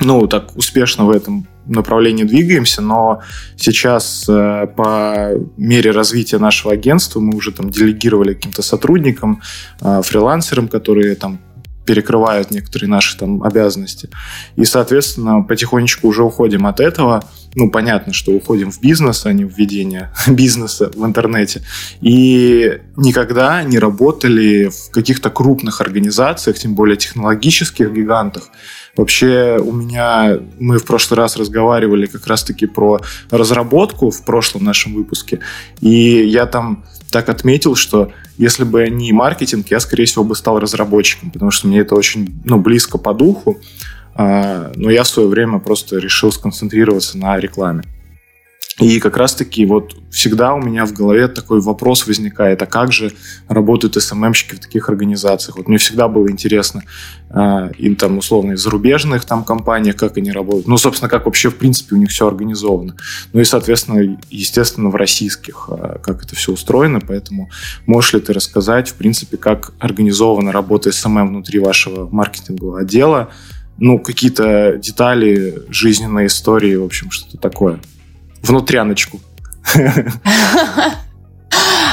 [0.00, 3.20] ну, так успешно в этом направлении двигаемся, но
[3.56, 9.42] сейчас э, по мере развития нашего агентства мы уже там делегировали каким-то сотрудникам,
[9.80, 11.40] э, фрилансерам, которые там
[11.90, 14.10] перекрывают некоторые наши там обязанности.
[14.54, 17.24] И, соответственно, потихонечку уже уходим от этого.
[17.56, 21.62] Ну, понятно, что уходим в бизнес, а не в ведение бизнеса в интернете.
[22.00, 28.44] И никогда не работали в каких-то крупных организациях, тем более технологических гигантах,
[28.96, 33.00] Вообще у меня, мы в прошлый раз разговаривали как раз-таки про
[33.30, 35.38] разработку в прошлом нашем выпуске,
[35.80, 40.58] и я там так отметил, что если бы не маркетинг, я, скорее всего, бы стал
[40.58, 43.58] разработчиком, потому что мне это очень ну, близко по духу,
[44.14, 47.84] а, но я в свое время просто решил сконцентрироваться на рекламе.
[48.78, 53.12] И как раз-таки вот всегда у меня в голове такой вопрос возникает, а как же
[53.48, 55.58] работают SMM-щики в таких организациях?
[55.58, 56.82] Вот мне всегда было интересно,
[57.28, 60.66] э, им там условно из зарубежных там компаниях, как они работают.
[60.66, 62.96] Ну, собственно, как вообще в принципе у них все организовано.
[63.32, 67.00] Ну и, соответственно, естественно, в российских, э, как это все устроено.
[67.06, 67.50] Поэтому
[67.86, 73.30] можешь ли ты рассказать, в принципе, как организована работа SMM внутри вашего маркетингового отдела?
[73.76, 77.80] Ну, какие-то детали жизненной истории, в общем, что-то такое
[78.42, 79.20] внутряночку.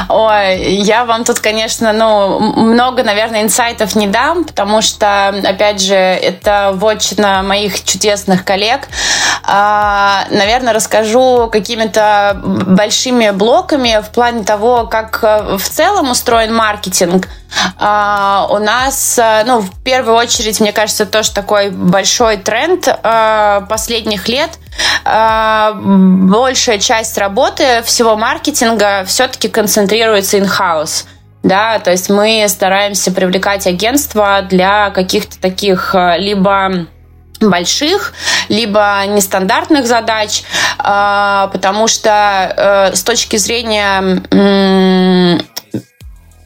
[0.10, 5.96] Ой, я вам тут, конечно, ну, много, наверное, инсайтов не дам, потому что, опять же,
[5.96, 8.88] это вотчина моих чудесных коллег.
[9.44, 17.28] А, наверное, расскажу какими-то большими блоками в плане того, как в целом устроен маркетинг.
[17.78, 24.28] А, у нас, ну, в первую очередь, мне кажется, тоже такой большой тренд а, последних
[24.28, 24.52] лет–
[25.06, 31.06] а, большая часть работы всего маркетинга все-таки концентрируется in-house.
[31.44, 36.88] Да, то есть мы стараемся привлекать агентства для каких-то таких либо
[37.40, 38.14] больших,
[38.50, 40.44] либо нестандартных задач,
[40.78, 44.22] потому что с точки зрения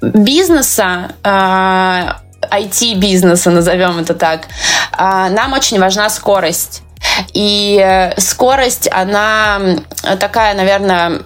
[0.02, 4.42] бизнеса, IT-бизнеса, назовем это так,
[4.98, 6.84] нам очень важна скорость.
[7.34, 9.60] И э, скорость, она
[10.20, 11.20] такая, наверное,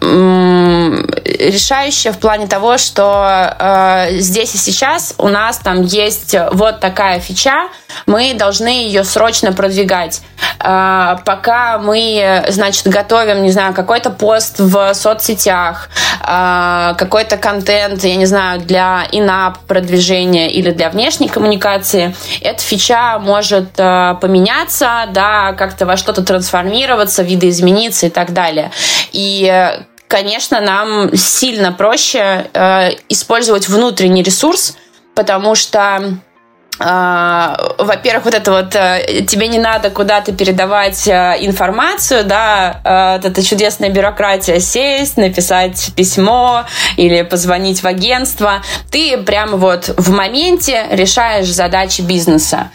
[1.24, 7.20] решающая в плане того, что э, здесь и сейчас у нас там есть вот такая
[7.20, 7.68] фича,
[8.06, 10.22] мы должны ее срочно продвигать.
[10.60, 15.90] Э, пока мы, значит, готовим, не знаю, какой-то пост в соцсетях,
[16.22, 23.20] э, какой-то контент, я не знаю, для инап продвижения или для внешней коммуникации, эта фича
[23.20, 28.72] может э, поменяться, да, как-то во что-то трансформироваться, видоизмениться и так далее.
[29.12, 29.72] И
[30.08, 34.78] конечно, нам сильно проще э, использовать внутренний ресурс,
[35.14, 36.18] потому что
[36.78, 43.44] во-первых, вот это вот uh, тебе не надо куда-то передавать uh, информацию, да, вот эта
[43.44, 46.66] чудесная бюрократия сесть, написать письмо
[46.98, 48.62] или позвонить в агентство.
[48.92, 52.72] Ты прямо вот в моменте решаешь задачи бизнеса.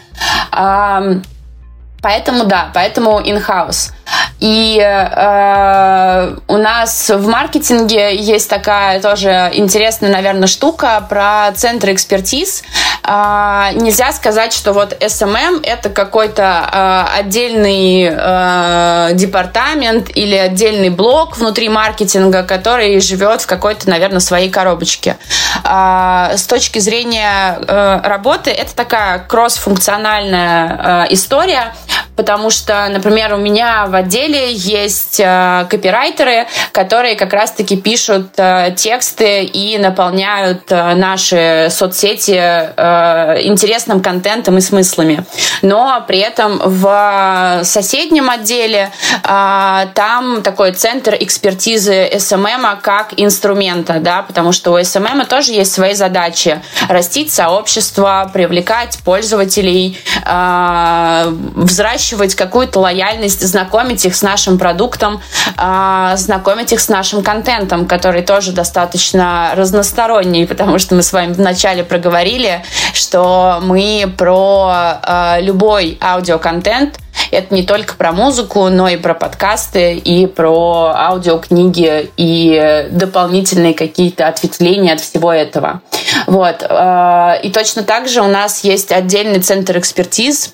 [2.01, 3.91] Поэтому да, поэтому in-house.
[4.39, 12.63] И э, у нас в маркетинге есть такая тоже интересная, наверное, штука про центры экспертиз.
[13.03, 16.69] Э, нельзя сказать, что вот SMM это какой-то
[17.13, 24.49] э, отдельный э, департамент или отдельный блок внутри маркетинга, который живет в какой-то, наверное, своей
[24.49, 25.17] коробочке.
[25.63, 31.73] Э, с точки зрения э, работы это такая кроссфункциональная э, история
[32.15, 38.73] потому что, например, у меня в отделе есть э, копирайтеры, которые как раз-таки пишут э,
[38.75, 45.25] тексты и наполняют э, наши соцсети интересным контентом и смыслами.
[45.61, 48.91] Но при этом в соседнем отделе
[49.23, 55.93] там такой центр экспертизы SMM как инструмента, да, потому что у SMM тоже есть свои
[55.93, 56.61] задачи.
[56.89, 61.33] Растить сообщество, привлекать пользователей, э,
[61.81, 65.19] взращивать какую-то лояльность, знакомить их с нашим продуктом,
[65.57, 71.33] э, знакомить их с нашим контентом, который тоже достаточно разносторонний, потому что мы с вами
[71.33, 72.63] вначале проговорили,
[72.93, 76.99] что мы про э, любой аудиоконтент,
[77.31, 84.27] это не только про музыку, но и про подкасты, и про аудиокниги, и дополнительные какие-то
[84.27, 85.81] ответвления от всего этого.
[86.27, 86.61] Вот.
[86.61, 90.53] Э, и точно так же у нас есть отдельный центр экспертиз,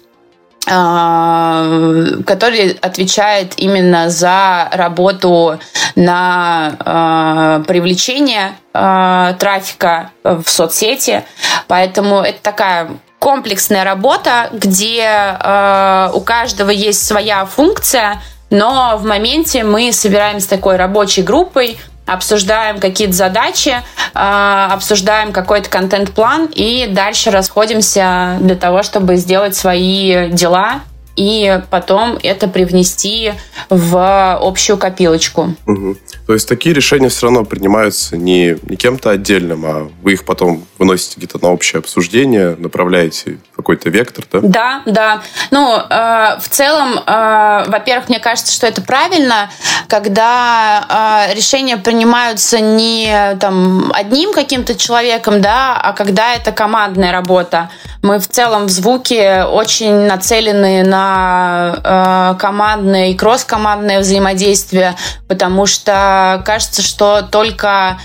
[0.68, 5.60] который отвечает именно за работу
[5.96, 11.24] на э, привлечение трафика в соцсети.
[11.68, 12.90] Поэтому это такая
[13.20, 20.76] комплексная работа, где э, у каждого есть своя функция, но в моменте мы собираемся такой
[20.76, 23.70] рабочей группой, обсуждаем какие-то задачи,
[24.16, 30.82] э, обсуждаем какой-то контент-план и дальше расходимся для того, чтобы сделать свои дела
[31.18, 33.34] и потом это привнести
[33.70, 35.56] в общую копилочку.
[35.66, 35.98] Угу.
[36.28, 40.64] То есть такие решения все равно принимаются не, не кем-то отдельным, а вы их потом
[40.78, 44.40] выносите где-то на общее обсуждение, направляете какой-то вектор, да?
[44.44, 45.22] Да, да.
[45.52, 49.50] Ну, э, в целом, э, во-первых, мне кажется, что это правильно,
[49.90, 57.70] когда э, решения принимаются не там одним каким-то человеком, да, а когда это командная работа.
[58.04, 64.96] Мы в целом в звуке очень нацелены на э, командное и кросс-командное взаимодействие,
[65.28, 67.98] потому что кажется, что только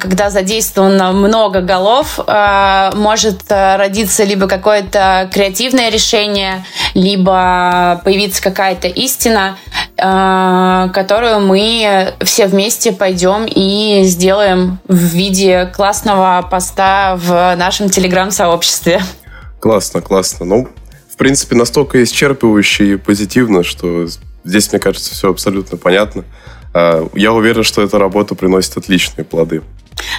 [0.00, 8.88] когда задействовано много голов, э, может э, родиться либо какое-то креативное решение, либо появиться какая-то
[8.88, 9.56] истина,
[9.96, 19.00] которую мы все вместе пойдем и сделаем в виде классного поста в нашем телеграм-сообществе.
[19.60, 20.44] Классно, классно.
[20.46, 20.68] Ну,
[21.14, 24.08] в принципе, настолько исчерпывающе и позитивно, что
[24.42, 26.24] здесь, мне кажется, все абсолютно понятно.
[26.74, 29.62] А, я уверен, что эта работа приносит отличные плоды.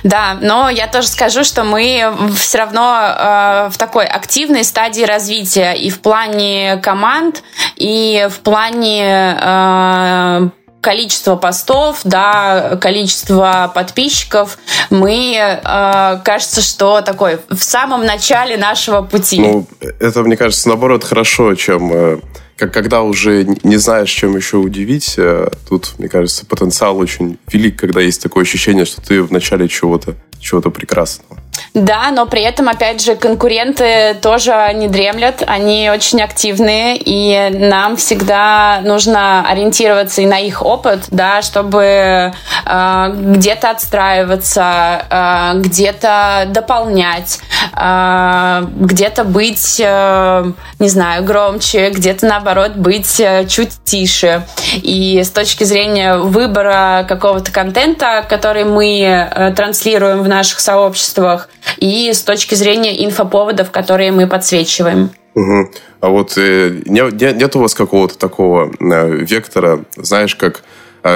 [0.04, 5.74] Да, но я тоже скажу, что мы все равно э, в такой активной стадии развития
[5.74, 7.44] и в плане команд,
[7.76, 10.50] и в плане э,
[10.80, 14.58] количества постов, да, количество подписчиков.
[14.90, 19.42] Мы, э, кажется, что такой в самом начале нашего пути.
[19.42, 19.68] Ну,
[20.00, 21.92] это, мне кажется, наоборот, хорошо, чем...
[21.94, 22.20] Э
[22.58, 27.80] как когда уже не знаешь, чем еще удивить, э, тут, мне кажется, потенциал очень велик,
[27.80, 31.40] когда есть такое ощущение, что ты в начале чего-то чего-то прекрасного.
[31.74, 37.98] Да, но при этом, опять же, конкуренты тоже не дремлят, они очень активные, и нам
[37.98, 47.40] всегда нужно ориентироваться и на их опыт, да, чтобы э, где-то отстраиваться, э, где-то дополнять,
[47.76, 54.46] э, где-то быть, э, не знаю, громче, где-то, наоборот, быть э, чуть тише.
[54.76, 62.14] И с точки зрения выбора какого-то контента, который мы э, транслируем в наших сообществах, и
[62.14, 65.10] с точки зрения инфоповодов, которые мы подсвечиваем.
[65.34, 65.72] Угу.
[66.02, 70.62] А вот э, нет, нет у вас какого-то такого э, вектора, знаешь, как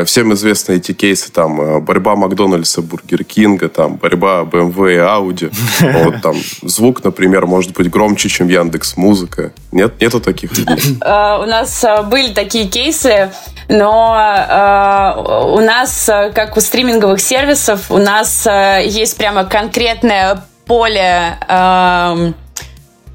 [0.05, 5.51] всем известны эти кейсы, там, э, борьба Макдональдса, Бургер Кинга, там, борьба BMW и Audi.
[6.03, 9.51] Вот, там, звук, например, может быть громче, чем Яндекс Музыка.
[9.71, 10.51] Нет, нету таких
[11.01, 13.31] У нас э, были такие кейсы,
[13.67, 20.43] но э, у нас, э, как у стриминговых сервисов, у нас э, есть прямо конкретное
[20.65, 22.33] поле, э,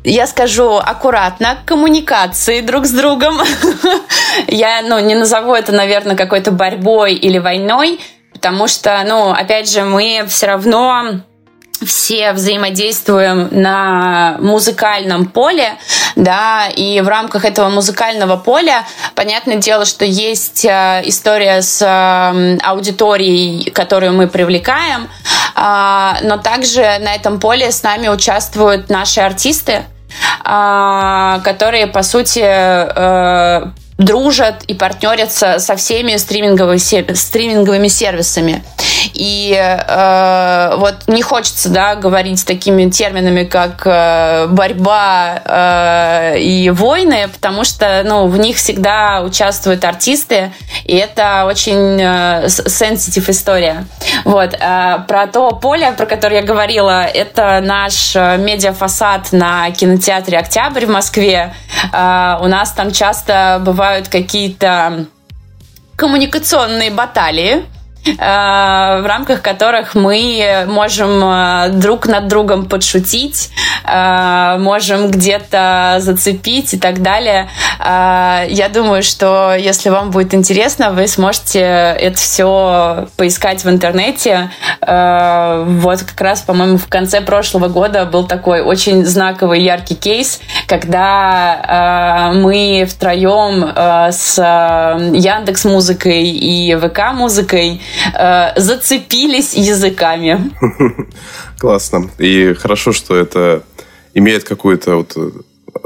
[0.05, 3.41] я скажу аккуратно, коммуникации друг с другом.
[4.49, 8.01] я ну, не назову это, наверное, какой-то борьбой или войной,
[8.33, 11.21] потому что, ну, опять же, мы все равно
[11.85, 15.77] все взаимодействуем на музыкальном поле,
[16.17, 22.59] да, и в рамках этого музыкального поля, понятное дело, что есть э, история с э,
[22.63, 25.09] аудиторией, которую мы привлекаем,
[25.57, 29.85] а, но также на этом поле с нами участвуют наши артисты,
[31.45, 33.67] которые, по сути, э,
[33.99, 38.65] дружат и партнерятся со всеми стриминговыми, стриминговыми сервисами.
[39.13, 47.29] И э, вот не хочется да, говорить такими терминами, как э, борьба э, и войны,
[47.33, 50.53] потому что ну, в них всегда участвуют артисты,
[50.85, 53.87] и это очень э, история.
[54.25, 54.55] Вот.
[54.55, 60.87] Э, про то поле, про которое я говорила, это наш э, медиафасад на кинотеатре «Октябрь»
[60.87, 61.55] в Москве.
[61.93, 65.07] Э, у нас там часто бывают какие-то
[65.97, 67.65] коммуникационные баталии,
[68.05, 73.51] в рамках которых мы можем э, друг над другом подшутить,
[73.85, 77.49] э, можем где-то зацепить и так далее.
[77.81, 84.51] Я думаю, что если вам будет интересно, вы сможете это все поискать в интернете.
[84.81, 92.33] Вот как раз, по-моему, в конце прошлого года был такой очень знаковый, яркий кейс, когда
[92.35, 93.73] мы втроем
[94.13, 97.83] с Яндекс Музыкой и ВК Музыкой
[98.19, 100.53] э, зацепились языками.
[101.59, 102.11] Классно.
[102.19, 103.63] И хорошо, что это
[104.15, 105.17] имеет какую-то вот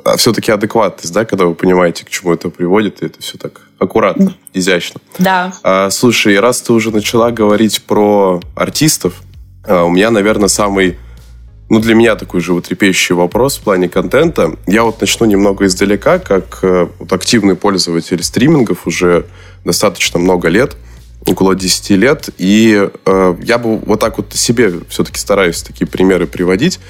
[0.05, 3.61] а все-таки адекватность, да, когда вы понимаете, к чему это приводит, и это все так
[3.79, 5.01] аккуратно, изящно.
[5.19, 5.53] Да.
[5.63, 9.15] А, слушай, раз ты уже начала говорить про артистов,
[9.67, 10.99] а, у меня, наверное, самый,
[11.71, 14.57] ну, для меня такой животрепещущий вопрос в плане контента.
[14.67, 19.27] Я вот начну немного издалека, как э, вот, активный пользователь стримингов уже
[19.65, 20.77] достаточно много лет–
[21.27, 22.31] около 10 лет.
[22.39, 26.81] И э, я бы вот так вот себе все-таки стараюсь такие примеры приводить.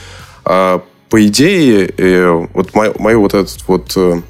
[0.45, 3.93] Э, по идее, э, вот мой, мой вот этот вот...
[3.97, 4.20] Э,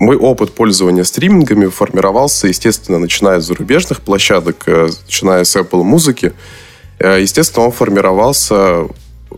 [0.00, 6.32] мой опыт пользования стримингами формировался, естественно, начиная с зарубежных площадок, э, начиная с Apple музыки.
[6.98, 8.86] Э, естественно, он формировался...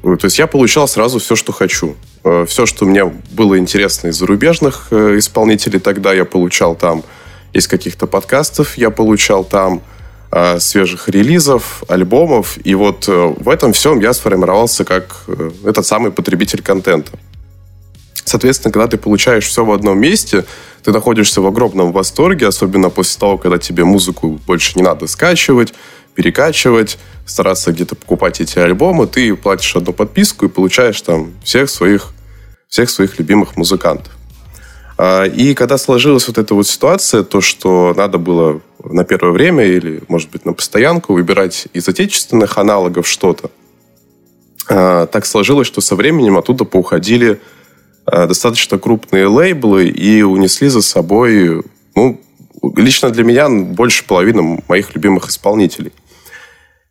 [0.02, 1.96] То есть я получал сразу все, что хочу.
[2.24, 7.02] Э, все, что мне было интересно из зарубежных э, исполнителей тогда, я получал там.
[7.52, 9.82] Из каких-то подкастов я получал там.
[10.32, 12.56] Э, свежих релизов, альбомов.
[12.62, 17.18] И вот э, в этом всем я сформировался как э, этот самый потребитель контента.
[18.24, 20.44] Соответственно, когда ты получаешь все в одном месте,
[20.84, 25.74] ты находишься в огромном восторге, особенно после того, когда тебе музыку больше не надо скачивать,
[26.14, 32.12] перекачивать, стараться где-то покупать эти альбомы, ты платишь одну подписку и получаешь там всех своих,
[32.68, 34.12] всех своих любимых музыкантов.
[35.02, 39.64] А, и когда сложилась вот эта вот ситуация, то, что надо было на первое время
[39.64, 43.50] или, может быть, на постоянку выбирать из отечественных аналогов что-то,
[44.68, 47.40] а, так сложилось, что со временем оттуда поуходили
[48.04, 51.62] а, достаточно крупные лейблы и унесли за собой,
[51.94, 52.20] ну,
[52.76, 55.92] лично для меня больше половины моих любимых исполнителей.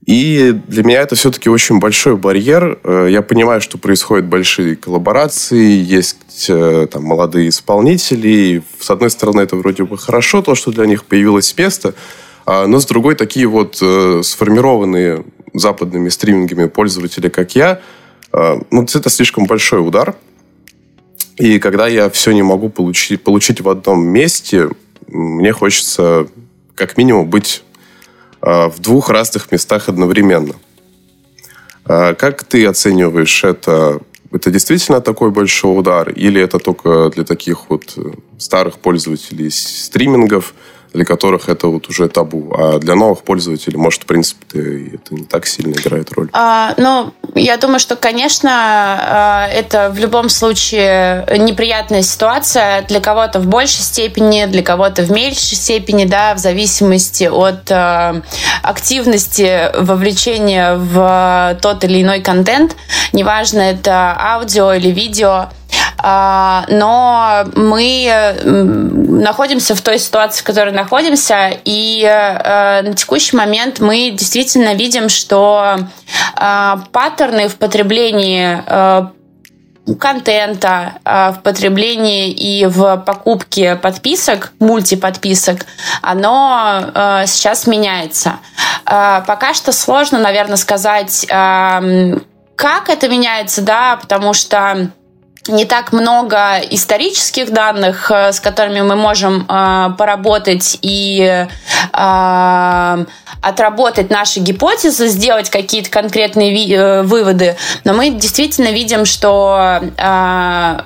[0.10, 2.80] И для меня это все-таки очень большой барьер.
[2.84, 8.64] Э, я понимаю, что происходят большие коллаборации, есть э, там молодые исполнители.
[8.80, 11.94] с одной стороны, это вроде бы хорошо, то, что для них появилось место,
[12.48, 17.80] а, но с другой, такие вот э, сформированные западными стримингами пользователи, как я,
[18.32, 20.16] ну, это слишком большой удар.
[21.38, 24.70] И когда я все не могу получить, получить в одном месте,
[25.08, 26.28] мне хочется
[26.74, 27.64] как минимум быть
[28.42, 30.56] в двух разных местах одновременно.
[31.86, 34.00] А, как ты оцениваешь это?
[34.32, 36.10] Это действительно такой большой удар?
[36.12, 40.54] Или это только для таких вот э, старых пользователей стримингов–
[40.94, 42.54] для которых это вот уже табу.
[42.58, 46.30] А для новых пользователей, может, в принципе, это не так сильно играет роль.
[46.34, 52.84] А, ну, я думаю, что, конечно, а, это в любом случае неприятная ситуация.
[52.84, 58.22] Для кого-то в большей степени, для кого-то в меньшей степени, да, в зависимости от а,
[58.64, 62.76] активности вовлечения в тот или иной контент.
[63.14, 65.50] Неважно, это аудио или видео.
[66.02, 68.36] А, но мы
[69.20, 75.10] находимся в той ситуации, в которой находимся, и э, на текущий момент мы действительно видим,
[75.10, 75.78] что
[76.36, 79.08] э, паттерны в потреблении э,
[80.00, 85.66] контента, в потреблении и в покупке подписок, мультиподписок,
[86.04, 88.34] оно сейчас меняется.
[88.86, 94.92] Пока что сложно, наверное, сказать, как это меняется, да, потому что
[95.48, 101.48] не так много исторических данных, э, с которыми мы можем э, поработать и
[101.94, 103.06] э,
[103.42, 107.56] отработать наши гипотезы, сделать какие-то конкретные ви- э, выводы.
[107.84, 110.80] Но мы действительно видим, что э,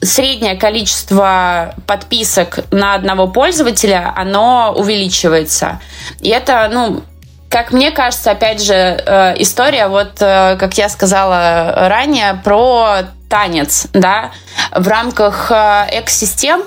[0.00, 5.80] среднее количество подписок на одного пользователя, оно увеличивается.
[6.20, 7.02] И это, ну,
[7.50, 14.32] как мне кажется, опять же, э, история, вот, как я сказала ранее, про танец, да,
[14.72, 16.62] в рамках э, экосистем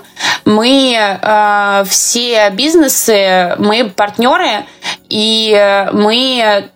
[0.46, 4.66] мы э, все бизнесы, мы партнеры,
[5.10, 6.70] и мы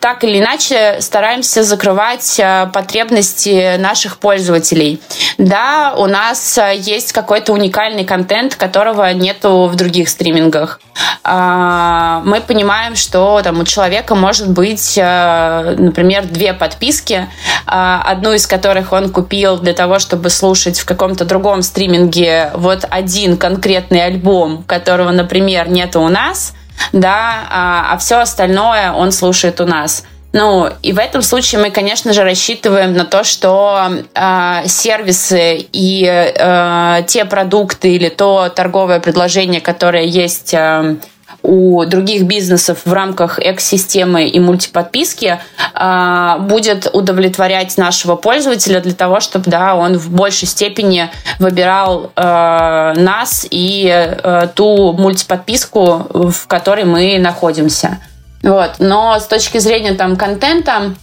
[0.00, 5.00] так или иначе стараемся закрывать э, потребности наших пользователей.
[5.38, 10.80] Да, у нас э, есть какой-то уникальный контент, которого нету в других стримингах.
[11.24, 17.26] А, мы понимаем, что там у человека может быть, э, например, две подписки,
[17.66, 23.36] одну из которых он купил для того, чтобы слушать в каком-то другом стриминге вот один
[23.36, 26.54] конкретный альбом, которого, например, нету у нас–
[26.92, 30.04] да, а, а все остальное он слушает у нас.
[30.32, 36.04] Ну, и в этом случае мы, конечно же, рассчитываем на то, что э, сервисы и
[36.04, 40.96] э, те продукты или то торговое предложение, которое есть э,
[41.42, 45.38] у других бизнесов в рамках экосистемы и мультиподписки
[45.74, 52.92] э, будет удовлетворять нашего пользователя для того, чтобы да, он в большей степени выбирал э,
[52.96, 57.98] нас и э, ту мультиподписку, в которой мы находимся.
[58.42, 58.76] Вот.
[58.78, 60.94] Но с точки зрения там контента,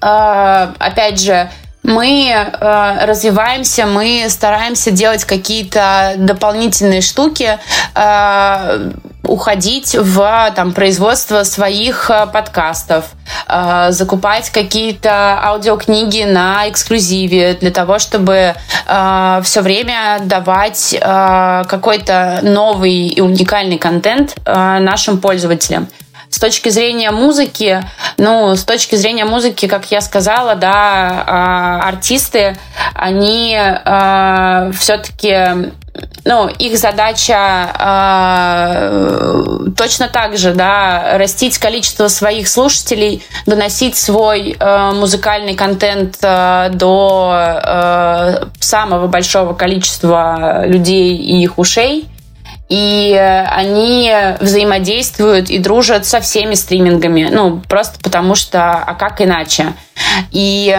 [0.00, 1.48] опять же,
[1.82, 7.58] мы э, развиваемся, мы стараемся делать какие-то дополнительные штуки,
[7.94, 8.90] э,
[9.24, 13.12] уходить в там, производство своих э, подкастов,
[13.48, 18.54] э, закупать какие-то аудиокниги на эксклюзиве для того, чтобы
[18.86, 25.88] э, все время давать э, какой-то новый и уникальный контент э, нашим пользователям.
[26.32, 27.84] С точки зрения музыки,
[28.16, 32.56] ну, с точки зрения музыки, как я сказала, да, а, артисты,
[32.94, 35.72] они а, все-таки
[36.24, 44.92] ну, их задача э, точно так же, да, растить количество своих слушателей, доносить свой э,
[44.92, 52.08] музыкальный контент э, до э, самого большого количества людей и их ушей
[52.68, 53.14] и
[53.50, 59.74] они взаимодействуют и дружат со всеми стримингами, ну, просто потому что, а как иначе?
[60.30, 60.74] И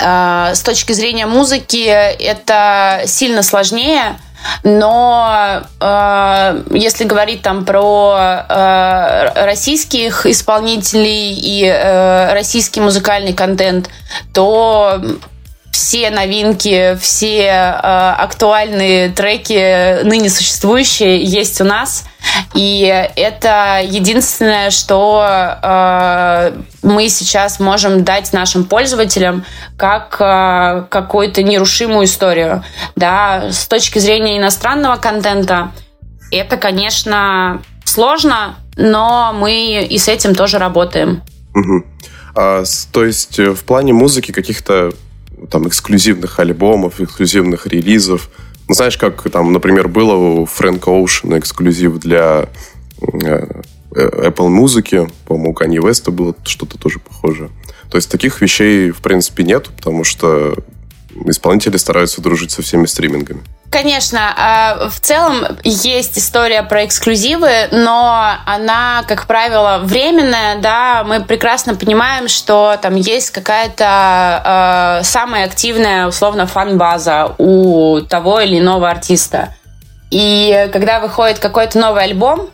[0.00, 4.16] э, с точки зрения музыки это сильно сложнее,
[4.62, 13.90] но э, если говорить там про э, российских исполнителей и э, российский музыкальный контент,
[14.32, 15.00] то
[15.72, 22.04] все новинки, все э, актуальные треки, ныне существующие, есть у нас.
[22.54, 22.82] И
[23.16, 25.24] это единственное, что
[25.62, 29.44] э, мы сейчас можем дать нашим пользователям
[29.76, 32.64] как э, какую-то нерушимую историю.
[32.96, 35.72] Да, с точки зрения иностранного контента,
[36.30, 41.22] это, конечно, сложно, но мы и с этим тоже работаем.
[41.54, 41.84] Угу.
[42.34, 42.62] А,
[42.92, 44.92] то есть э, в плане музыки каких-то
[45.50, 48.30] там эксклюзивных альбомов, эксклюзивных релизов.
[48.72, 52.48] Знаешь, как там, например, было у Фрэнка Оушена эксклюзив для
[53.00, 53.62] э,
[53.92, 57.50] Apple музыки, по-моему, у Kanye West было что-то тоже похожее.
[57.90, 60.56] То есть таких вещей, в принципе, нет, потому что
[61.26, 63.40] исполнители стараются дружить со всеми стримингами.
[63.70, 71.20] Конечно, а, в целом есть история про эксклюзивы, но она, как правило, временная, да, мы
[71.20, 78.90] прекрасно понимаем, что там есть какая-то э, самая активная, условно, фан-база у того или иного
[78.90, 79.54] артиста.
[80.10, 82.50] И когда выходит какой-то новый альбом,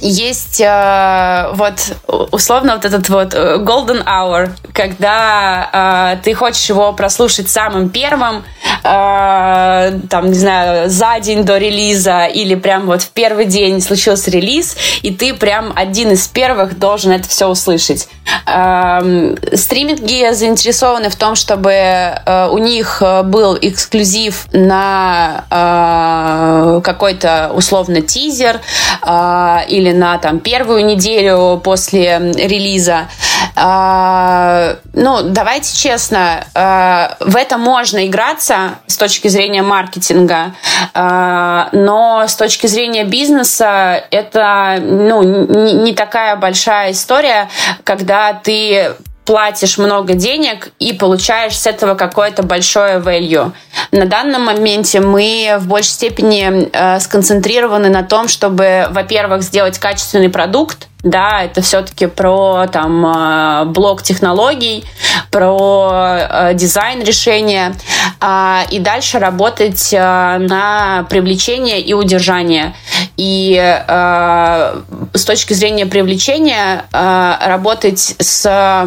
[0.00, 1.96] есть э, вот
[2.32, 8.44] условно вот этот вот э, golden hour, когда э, ты хочешь его прослушать самым первым,
[8.82, 14.30] э, там, не знаю, за день до релиза или прям вот в первый день случился
[14.30, 18.08] релиз, и ты прям один из первых должен это все услышать.
[18.46, 28.00] Э, стриминги заинтересованы в том, чтобы э, у них был эксклюзив на э, какой-то условно
[28.02, 28.60] тизер
[29.06, 33.08] э, или на там первую неделю после релиза.
[33.56, 40.54] А, ну, давайте честно, а, в это можно играться с точки зрения маркетинга,
[40.92, 47.48] а, но с точки зрения бизнеса это ну, не, не такая большая история,
[47.84, 53.52] когда ты платишь много денег и получаешь с этого какое-то большое value.
[53.90, 60.28] На данном моменте мы в большей степени э, сконцентрированы на том, чтобы, во-первых, сделать качественный
[60.28, 64.84] продукт, да, это все-таки про там э, блок технологий,
[65.30, 67.76] про э, дизайн решения,
[68.20, 72.74] э, и дальше работать на привлечение и удержание.
[73.16, 73.54] И
[73.86, 78.86] с точки зрения привлечения работать с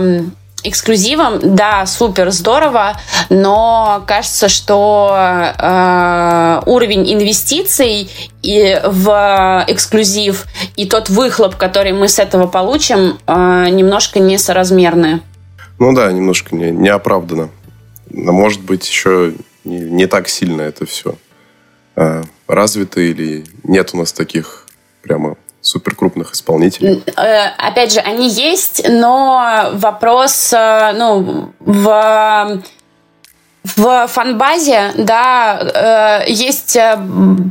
[0.64, 2.99] эксклюзивом, да, супер здорово,
[3.30, 5.16] но кажется, что
[5.58, 8.10] э, уровень инвестиций
[8.41, 10.45] и в эксклюзив
[10.76, 15.22] и тот выхлоп, который мы с этого получим, э, немножко несоразмерны.
[15.80, 17.49] Ну да, немножко не, неоправданно.
[18.10, 19.34] Но может быть еще
[19.64, 21.16] не, не так сильно это все
[21.95, 24.66] э, развито или нет у нас таких
[25.01, 25.38] прямо
[25.68, 27.03] супер крупных исполнителей?
[27.15, 32.61] Э, опять же, они есть, но вопрос, э, ну, в
[33.76, 36.97] в фанбазе, да, э, есть э,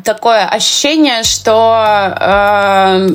[0.05, 3.09] такое ощущение, что э,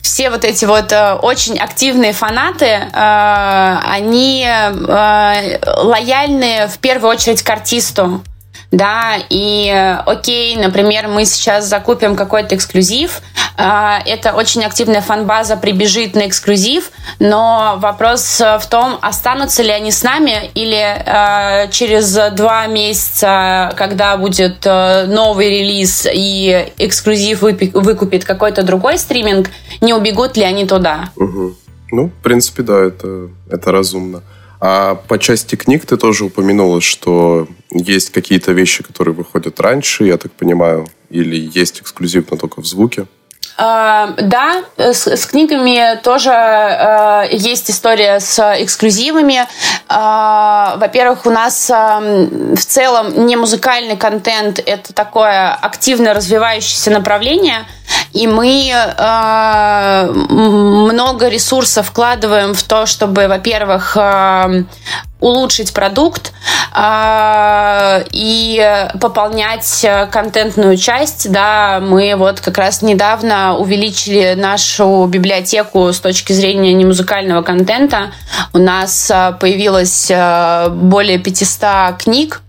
[0.00, 7.42] все вот эти вот э, очень активные фанаты, э, они э, лояльны в первую очередь
[7.42, 8.22] к артисту
[8.70, 13.20] да, и э, окей, например, мы сейчас закупим какой-то эксклюзив,
[13.58, 13.62] э,
[14.06, 20.04] это очень активная фанбаза прибежит на эксклюзив, но вопрос в том, останутся ли они с
[20.04, 28.98] нами или э, через два месяца, когда будет новый релиз и эксклюзив выкупит какой-то другой
[28.98, 29.50] стриминг,
[29.80, 31.10] не убегут ли они туда?
[31.16, 31.56] Угу.
[31.92, 34.22] Ну, в принципе, да, это, это разумно.
[34.60, 40.18] А по части книг ты тоже упомянула, что есть какие-то вещи, которые выходят раньше, я
[40.18, 43.06] так понимаю, или есть эксклюзивно только в звуке?
[43.58, 49.46] Uh, да, с, с книгами тоже uh, есть история с эксклюзивами.
[49.88, 57.66] Uh, во-первых, у нас в целом не музыкальный контент это такое активно развивающееся направление,
[58.12, 58.72] и мы
[60.28, 63.96] много ресурсов вкладываем в то, чтобы, во-первых,
[65.20, 66.32] улучшить продукт
[66.74, 71.30] э, и пополнять контентную часть.
[71.30, 78.12] Да, мы вот как раз недавно увеличили нашу библиотеку с точки зрения немузыкального контента.
[78.54, 80.10] У нас появилось
[80.70, 82.40] более 500 книг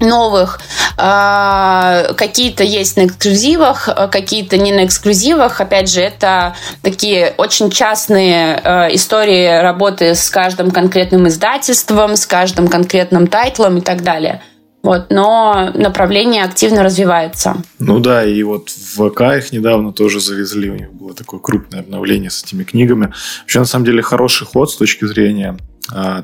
[0.00, 0.60] новых.
[0.96, 5.60] А, какие-то есть на эксклюзивах, а, какие-то не на эксклюзивах.
[5.60, 12.68] Опять же, это такие очень частные а, истории работы с каждым конкретным издательством, с каждым
[12.68, 14.42] конкретным тайтлом и так далее.
[14.82, 17.56] Вот, но направление активно развивается.
[17.80, 21.80] Ну да, и вот в ВК их недавно тоже завезли, у них было такое крупное
[21.80, 23.12] обновление с этими книгами.
[23.40, 25.56] Вообще, на самом деле, хороший ход с точки зрения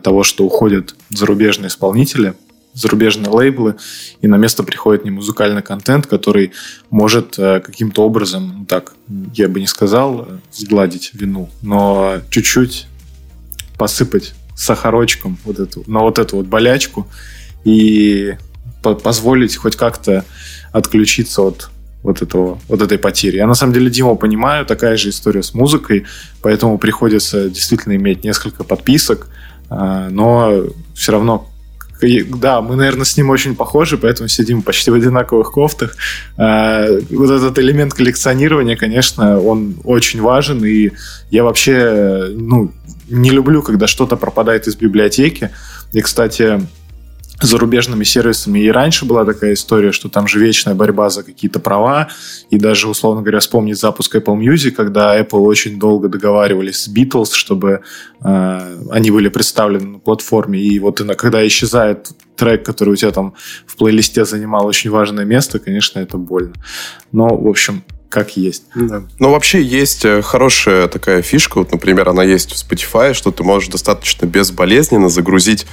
[0.03, 2.35] того, что уходят зарубежные исполнители,
[2.75, 3.77] зарубежные лейблы,
[4.20, 6.53] и на место приходит не музыкальный контент, который
[6.91, 8.95] может э, каким-то образом, ну так,
[9.35, 12.87] я бы не сказал, э, сгладить вину, но чуть-чуть
[13.79, 17.09] посыпать сахарочком вот эту, на вот эту вот болячку
[17.64, 18.35] и
[18.83, 20.25] по позволить хоть как-то
[20.72, 21.70] отключиться от
[22.03, 23.37] вот, этого, вот этой потери.
[23.37, 26.05] Я на самом деле Диму понимаю, такая же история с музыкой,
[26.43, 29.29] поэтому приходится действительно иметь несколько подписок,
[29.70, 30.64] э, но
[30.95, 31.49] все равно
[32.22, 35.96] да, мы, наверное, с ним очень похожи, поэтому сидим почти в одинаковых кофтах.
[36.36, 40.90] А, вот этот элемент коллекционирования, конечно, он очень важен, и
[41.30, 42.70] я вообще, ну,
[43.09, 45.50] не люблю, когда что-то пропадает из библиотеки.
[45.92, 46.61] И, кстати,
[47.41, 52.09] зарубежными сервисами и раньше была такая история, что там же вечная борьба за какие-то права,
[52.51, 57.32] и даже, условно говоря, вспомнить запуск Apple Music, когда Apple очень долго договаривались с Beatles,
[57.32, 57.80] чтобы
[58.22, 63.35] э, они были представлены на платформе, и вот когда исчезает трек, который у тебя там
[63.66, 66.55] в плейлисте занимал очень важное место, конечно, это больно.
[67.12, 68.64] Но, в общем, как есть.
[68.76, 69.03] Да.
[69.18, 73.43] Ну, вообще есть э, хорошая такая фишка, вот, например, она есть в Spotify, что ты
[73.43, 75.66] можешь достаточно безболезненно загрузить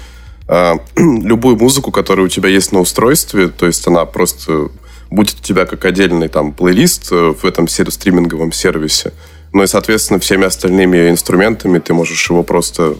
[0.95, 4.69] любую музыку, которая у тебя есть на устройстве, то есть она просто
[5.09, 9.13] будет у тебя как отдельный там плейлист э, в этом стриминговом сервисе.
[9.53, 12.95] Ну и, соответственно, всеми остальными инструментами ты можешь его просто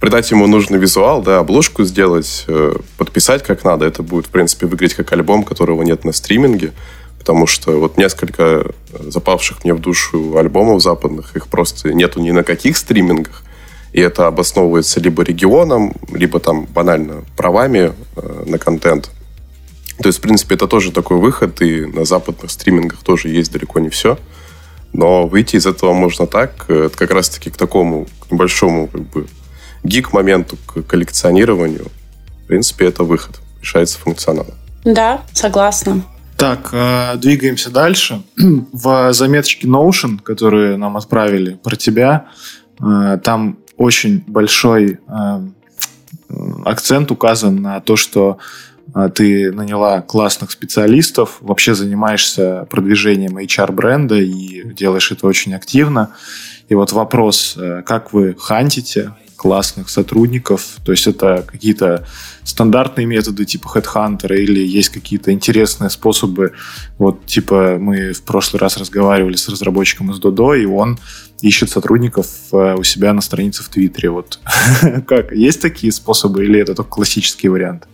[0.00, 3.84] придать ему нужный визуал, да, обложку сделать, э, подписать как надо.
[3.84, 6.72] Это будет, в принципе, выглядеть как альбом, которого нет на стриминге.
[7.18, 12.42] Потому что вот несколько запавших мне в душу альбомов западных, их просто нету ни на
[12.42, 13.44] каких стримингах.
[13.92, 19.10] И это обосновывается либо регионом, либо там банально правами э, на контент.
[19.98, 23.80] То есть, в принципе, это тоже такой выход, и на западных стримингах тоже есть далеко
[23.80, 24.18] не все.
[24.92, 29.02] Но выйти из этого можно так, э, это как раз-таки к такому к небольшому как
[29.10, 29.26] бы
[29.84, 31.86] гик-моменту, к коллекционированию.
[32.44, 33.40] В принципе, это выход.
[33.60, 34.46] Решается функционал.
[34.84, 36.02] Да, согласна.
[36.36, 38.22] Так, э, двигаемся дальше.
[38.72, 42.26] В заметочке Notion, которые нам отправили про тебя,
[42.80, 45.46] э, там очень большой э,
[46.64, 48.38] акцент указан на то, что
[48.94, 56.10] э, ты наняла классных специалистов, вообще занимаешься продвижением HR-бренда и делаешь это очень активно.
[56.68, 59.12] И вот вопрос, э, как вы хантите
[59.42, 60.76] классных сотрудников?
[60.84, 62.06] То есть это какие-то
[62.44, 66.52] стандартные методы типа HeadHunter или есть какие-то интересные способы?
[66.98, 70.98] Вот типа мы в прошлый раз разговаривали с разработчиком из Dodo, и он
[71.40, 74.10] ищет сотрудников э, у себя на странице в Твиттере.
[74.10, 74.38] Вот
[75.08, 75.32] как?
[75.32, 77.88] Есть такие способы или это только классический вариант?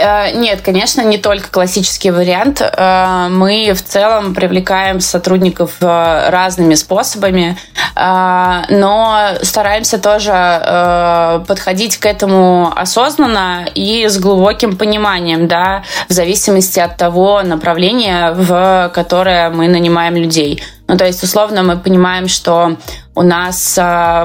[0.00, 2.62] Э, нет, конечно, не только классический вариант.
[2.62, 7.56] Э, мы в целом привлекаем сотрудников э, разными способами,
[7.96, 16.96] но стараемся тоже подходить к этому осознанно и с глубоким пониманием, да, в зависимости от
[16.96, 20.62] того направления, в которое мы нанимаем людей.
[20.88, 22.76] Ну, то есть, условно, мы понимаем, что
[23.14, 23.78] у нас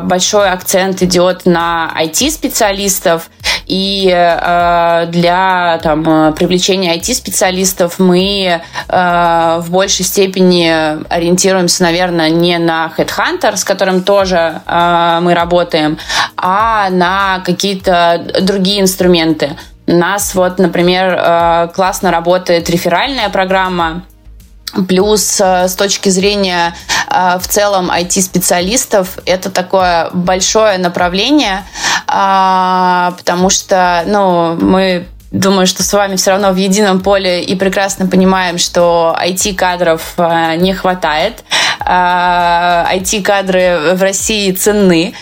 [0.03, 3.30] большой акцент идет на IT-специалистов,
[3.68, 10.70] и э, для там, привлечения IT-специалистов мы э, в большей степени
[11.09, 15.97] ориентируемся, наверное, не на Headhunter, с которым тоже э, мы работаем,
[16.38, 19.57] а на какие-то другие инструменты.
[19.88, 24.03] У нас вот, например, э, классно работает реферальная программа,
[24.88, 26.76] Плюс э, с точки зрения
[27.09, 31.65] э, в целом IT-специалистов это такое большое направление,
[32.07, 37.55] а, потому что ну, мы думаю, что с вами все равно в едином поле и
[37.55, 41.43] прекрасно понимаем, что IT-кадров э, не хватает.
[41.79, 45.13] IT-кадры в России ценны.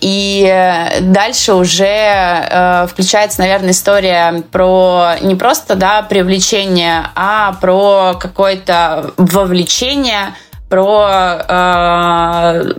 [0.00, 9.12] И дальше уже э, включается, наверное, история про не просто да, привлечение, а про какое-то
[9.16, 10.34] вовлечение,
[10.68, 12.72] про э,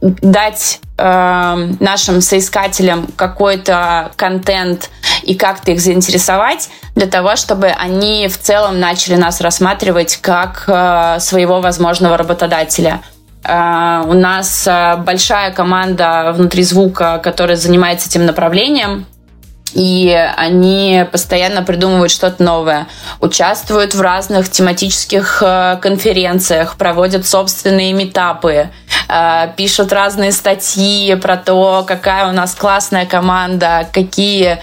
[0.00, 4.90] дать э, нашим соискателям какой-то контент
[5.22, 11.20] и как-то их заинтересовать для того, чтобы они в целом начали нас рассматривать как э,
[11.20, 13.00] своего возможного работодателя.
[13.44, 19.06] Э, у нас э, большая команда внутри звука, которая занимается этим направлением.
[19.74, 22.86] И они постоянно придумывают что-то новое,
[23.20, 28.70] участвуют в разных тематических э, конференциях, проводят собственные метапы,
[29.56, 34.58] пишут разные статьи про то, какая у нас классная команда, какие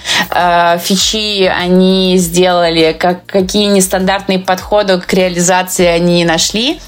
[0.80, 6.80] фичи они сделали, как, какие нестандартные подходы к реализации они нашли.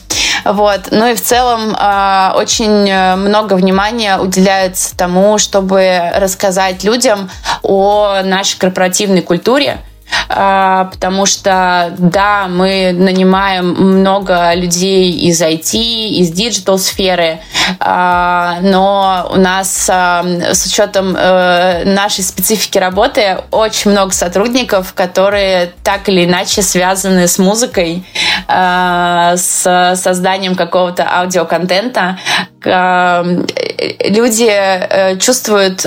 [0.53, 0.87] Вот.
[0.91, 7.29] Ну и в целом а, очень э, много внимания уделяется тому, чтобы рассказать людям
[7.63, 9.79] о нашей корпоративной культуре,
[10.27, 17.39] потому что, да, мы нанимаем много людей из IT, из digital сферы,
[17.79, 25.71] а, но у нас а, с учетом э, нашей специфики работы очень много сотрудников, которые
[25.83, 28.03] так или иначе связаны с музыкой,
[28.47, 32.17] с созданием какого-то аудиоконтента.
[32.63, 35.85] Люди э, чувствуют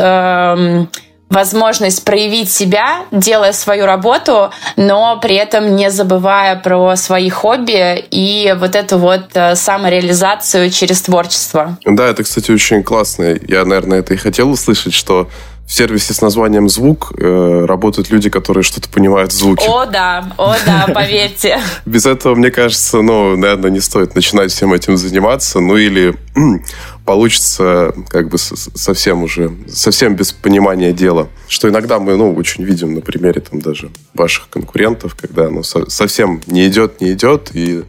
[1.30, 8.54] возможность проявить себя, делая свою работу, но при этом не забывая про свои хобби и
[8.58, 11.78] вот эту вот э, самореализацию через творчество.
[11.86, 13.36] Да, это, кстати, очень классно.
[13.46, 15.30] Я, наверное, это и хотел услышать, что
[15.70, 19.66] в сервисе с названием «Звук» э, работают люди, которые что-то понимают в звуке.
[19.68, 21.60] О, да, о, да, поверьте.
[21.86, 25.60] Без этого, мне кажется, ну, наверное, не стоит начинать всем этим заниматься.
[25.60, 26.16] Ну, или
[27.10, 31.26] получится как бы совсем уже, совсем без понимания дела.
[31.48, 36.40] Что иногда мы, ну, очень видим на примере там даже ваших конкурентов, когда ну, совсем
[36.46, 37.82] не идет, не идет, и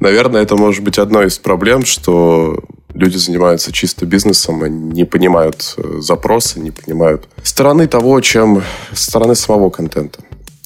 [0.00, 2.60] Наверное, это может быть одной из проблем, что
[2.94, 8.62] люди занимаются чисто бизнесом, они не понимают э, запросы, не понимают стороны того, чем
[8.92, 10.20] стороны самого контента.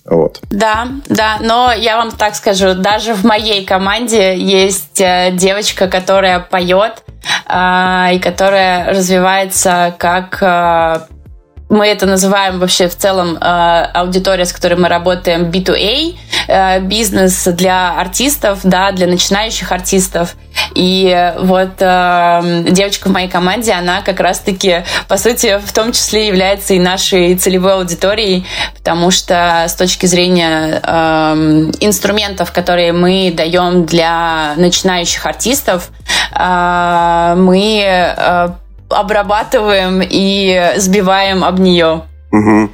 [0.05, 0.41] Вот.
[0.51, 6.41] Да, да, но я вам так скажу, даже в моей команде есть э, девочка, которая
[6.41, 7.05] поет
[7.49, 11.07] э, и которая развивается как э,
[11.73, 16.15] мы это называем вообще в целом э, аудитория, с которой мы работаем, B2A,
[16.47, 20.35] э, бизнес для артистов, да, для начинающих артистов.
[20.75, 26.29] И вот э, девочка в моей команде, она как раз-таки, по сути, в том числе
[26.29, 28.47] является и нашей целевой аудиторией,
[28.77, 35.91] потому что с точки зрения э, инструментов, которые мы даем для начинающих артистов,
[36.39, 38.49] э, мы э,
[38.89, 42.03] обрабатываем и сбиваем об нее.
[42.31, 42.71] Угу.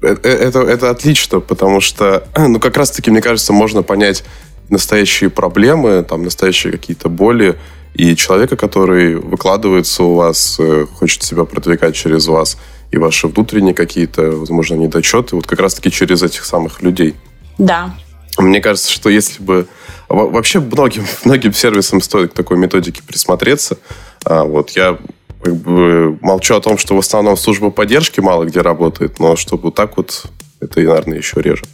[0.00, 4.24] Это, это, это отлично, потому что, ну, как раз-таки, мне кажется, можно понять
[4.70, 7.56] настоящие проблемы, там, настоящие какие-то боли,
[7.94, 12.58] и человека, который выкладывается у вас, э, хочет себя продвигать через вас,
[12.90, 17.16] и ваши внутренние какие-то, возможно, недочеты, вот как раз-таки через этих самых людей.
[17.58, 17.94] Да.
[18.38, 19.66] Мне кажется, что если бы...
[20.08, 23.78] Вообще многим, многим сервисам стоит к такой методике присмотреться.
[24.24, 24.96] А, вот я
[25.42, 29.64] как бы молчу о том, что в основном служба поддержки мало где работает, но чтобы
[29.64, 30.24] вот так вот,
[30.60, 31.64] это, наверное, еще реже.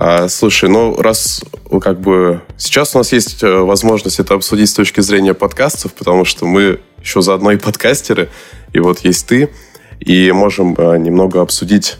[0.00, 1.42] А, слушай, ну раз
[1.80, 6.24] как бы сейчас у нас есть э, возможность это обсудить с точки зрения подкастов, потому
[6.24, 8.28] что мы еще заодно и подкастеры,
[8.72, 9.50] и вот есть ты,
[9.98, 11.96] и можем э, немного обсудить,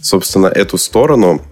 [0.00, 1.42] собственно, эту сторону.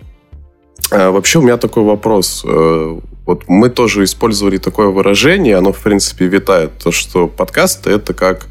[0.92, 2.44] А, вообще у меня такой вопрос.
[2.46, 8.14] Э, вот мы тоже использовали такое выражение, оно, в принципе, витает, то, что подкасты— это
[8.14, 8.46] как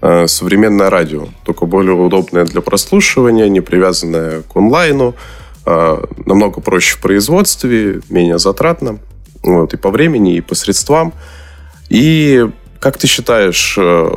[0.00, 5.14] современное радио, только более удобное для прослушивания, не привязанное к онлайну,
[5.66, 8.98] намного проще в производстве, менее затратно.
[9.42, 11.12] Вот, и по времени, и по средствам.
[11.88, 12.46] И
[12.78, 14.10] как ты считаешь, э,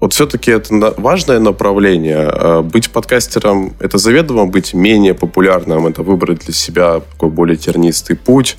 [0.00, 2.28] вот все-таки это важное направление.
[2.28, 8.16] А быть подкастером– это заведомо быть менее популярным, это выбрать для себя такой более тернистый
[8.16, 8.56] путь.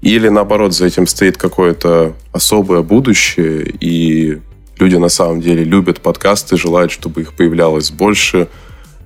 [0.00, 4.38] Или, наоборот, за этим стоит какое-то особое будущее, и
[4.78, 8.48] люди на самом деле любят подкасты, желают, чтобы их появлялось больше–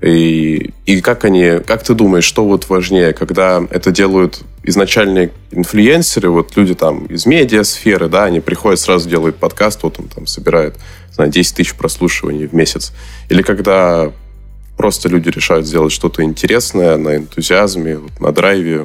[0.02, 6.28] и, и как они, как ты думаешь, что вот важнее, когда это делают изначальные инфлюенсеры,
[6.30, 10.76] вот люди там из медиасферы, да, они приходят, сразу делают подкаст, вот он там собирает,
[11.12, 12.92] знаю, 10 тысяч прослушиваний в месяц.
[13.28, 14.12] Или когда
[14.76, 18.84] просто люди решают сделать что-то интересное на энтузиазме, на драйве.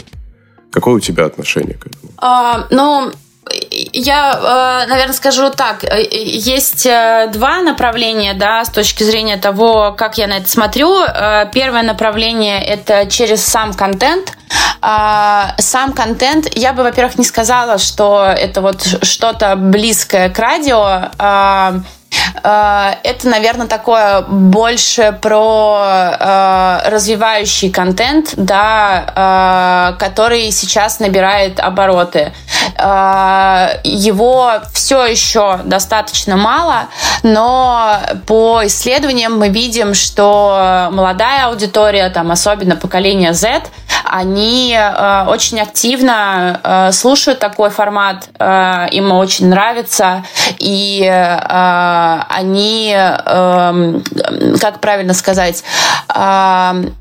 [0.71, 2.11] Какое у тебя отношение к этому?
[2.17, 3.11] А, ну,
[3.93, 5.83] я, э, наверное, скажу так.
[5.83, 10.87] Э, есть э, два направления, да, с точки зрения того, как я на это смотрю.
[11.53, 14.33] Первое направление– это через сам контент.
[14.81, 21.09] Сам контент, я бы, во-первых, не сказала, что это вот что-то близкое к радио,
[22.43, 32.31] это, наверное, такое больше про развивающий контент, да, который сейчас набирает обороты.
[33.83, 36.87] Его все еще достаточно мало,
[37.23, 43.63] но по исследованиям мы видим, что молодая аудитория, там, особенно поколение Z,
[44.03, 44.77] они
[45.27, 50.23] очень активно слушают такой формат, им очень нравится,
[50.59, 51.01] и
[52.29, 54.03] они, эм,
[54.59, 55.63] как правильно сказать,
[56.13, 56.95] эм,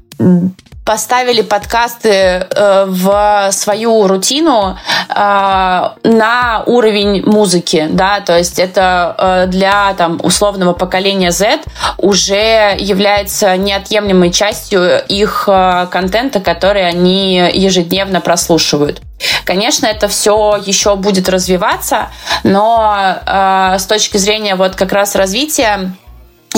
[0.87, 4.79] поставили подкасты э, в свою рутину
[5.09, 11.59] э, на уровень музыки, да, то есть это э, для там условного поколения Z
[11.99, 15.49] уже является неотъемлемой частью их
[15.91, 19.03] контента, который они ежедневно прослушивают.
[19.45, 22.11] Конечно, это все еще будет развиваться,
[22.45, 25.93] но э, с точки зрения вот как раз развития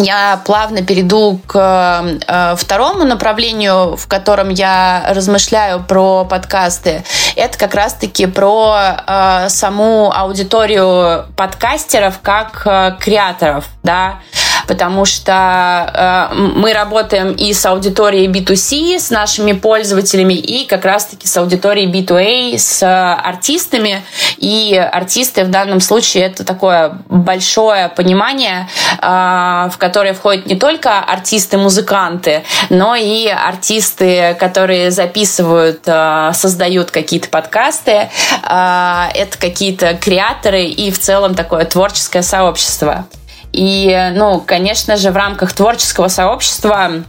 [0.03, 7.05] я плавно перейду к э, второму направлению, в котором я размышляю про подкасты.
[7.36, 14.20] Это как раз-таки про э, саму аудиторию подкастеров как э, креаторов, да
[14.68, 21.26] потому что э, мы работаем и с аудиторией B2C, с нашими пользователями, и как раз-таки
[21.26, 24.04] с аудиторией B2A, с артистами.
[24.36, 28.68] И артисты в данном случае это такое большое понимание,
[29.00, 37.30] э, в которое входят не только артисты-музыканты, но и артисты, которые записывают, э, создают какие-то
[37.30, 38.10] подкасты.
[38.42, 43.06] Э, это какие-то креаторы и в целом такое творческое сообщество.
[43.53, 47.05] И, ну, конечно же, в рамках творческого сообщества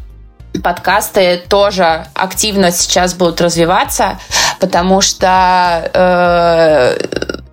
[0.64, 4.20] подкасты тоже активно сейчас будут развиваться,
[4.60, 6.98] потому что э,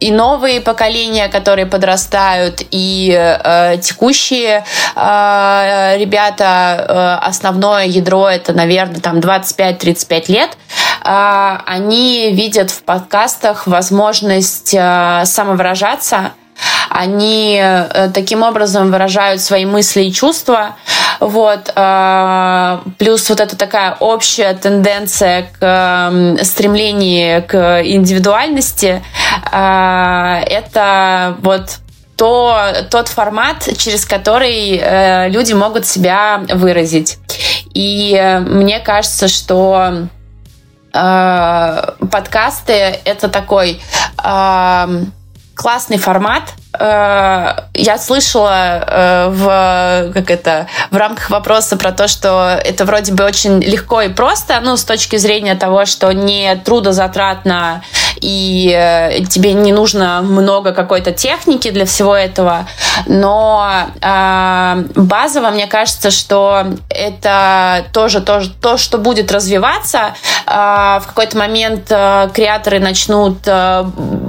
[0.01, 4.65] и новые поколения, которые подрастают, и э, текущие
[4.95, 10.51] э, ребята, э, основное ядро это, наверное, там 25-35 лет,
[11.05, 16.33] э, они видят в подкастах возможность э, самовыражаться,
[16.97, 20.77] они э, таким образом выражают свои мысли и чувства.
[21.21, 21.71] Вот.
[21.77, 29.03] Э, плюс вот эта такая общая тенденция к стремлению к индивидуальности.
[29.53, 31.81] Э, это вот
[32.17, 37.19] то, тот формат, через который э, люди могут себя выразить.
[37.75, 40.09] И э, мне кажется, что
[40.95, 42.73] э, подкасты
[43.05, 43.83] это такой
[44.25, 45.05] э,
[45.57, 46.53] классный формат.
[46.79, 53.13] Э, я слышала э, в, как это, в рамках вопроса про то, что это вроде
[53.13, 57.83] бы очень легко и просто, ну, с точки зрения того, что не трудозатратно
[58.27, 62.67] и э, тебе не нужно много какой-то техники для всего этого,
[63.07, 63.71] но
[64.03, 70.17] э, базово мне кажется, что это тоже, тоже то, что будет развиваться.
[70.45, 73.85] Э, в какой-то момент э, креаторы начнут э,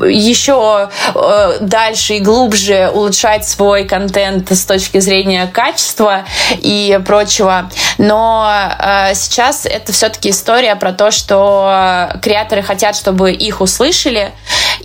[0.08, 7.72] еще э, дальше и глубже улучшать свой контент с точки зрения качества и прочего.
[7.98, 13.87] Но э, сейчас это все-таки история про то, что креаторы хотят, чтобы их услышали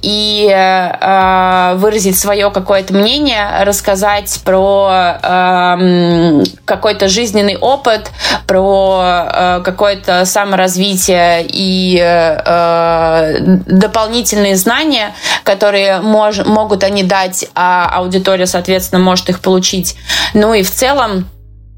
[0.02, 8.10] и э, выразить свое какое-то мнение, рассказать про э, какой-то жизненный опыт,
[8.46, 18.46] про э, какое-то саморазвитие и э, дополнительные знания, которые мож, могут они дать, а аудитория,
[18.46, 19.96] соответственно, может их получить.
[20.34, 21.28] Ну и в целом,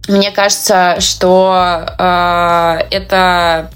[0.08, 3.70] мне кажется, что э, это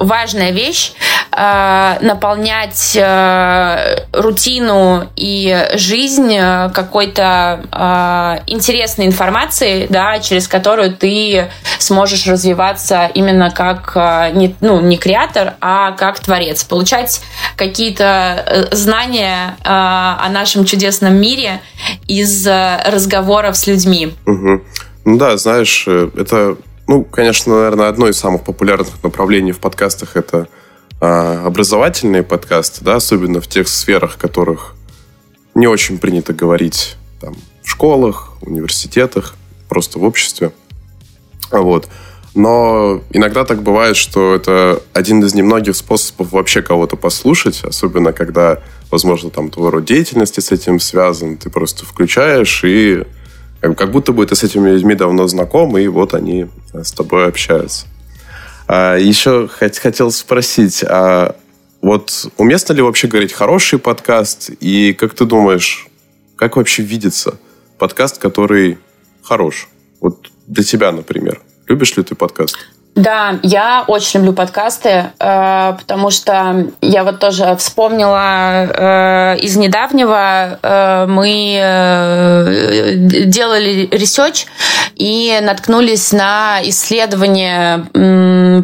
[0.00, 0.92] важная вещь
[1.30, 12.26] э, наполнять э, рутину и жизнь э, какой-то интересной информацией, да, через которую ты сможешь
[12.26, 13.94] развиваться именно как
[14.34, 16.64] не, ну, не креатор, а как творец.
[16.64, 17.20] Получать
[17.56, 21.60] какие-то знания о нашем чудесном мире
[22.06, 24.14] из разговоров с людьми.
[24.26, 24.62] Угу.
[25.04, 26.56] Ну да, знаешь, это
[26.90, 30.48] ну, конечно, наверное, одно из самых популярных направлений в подкастах это
[31.00, 34.74] а, образовательные подкасты, да, особенно в тех сферах, в которых
[35.54, 39.36] не очень принято говорить там, в школах, университетах,
[39.68, 40.50] просто в обществе.
[41.52, 41.86] Вот.
[42.34, 48.58] Но иногда так бывает, что это один из немногих способов вообще кого-то послушать, особенно когда,
[48.90, 51.36] возможно, там твой род деятельности с этим связан.
[51.36, 53.04] Ты просто включаешь и
[53.60, 57.26] как будто бы ты с этими людьми давно знаком, и вот они э, с тобой
[57.26, 57.86] общаются.
[58.66, 61.36] А еще хотел спросить, а
[61.82, 64.50] вот уместно ли вообще говорить хороший подкаст?
[64.60, 65.88] И как ты думаешь,
[66.36, 67.38] как вообще видится
[67.78, 68.78] подкаст, который
[69.22, 69.68] хорош?
[70.00, 71.40] Вот для тебя, например.
[71.66, 72.56] Любишь ли ты подкаст?
[72.96, 80.58] Да, я очень люблю подкасты, э, потому что я вот тоже вспомнила э, из недавнего,
[80.60, 82.44] э, мы
[83.26, 84.46] делали ресерч
[84.96, 87.84] и наткнулись на исследование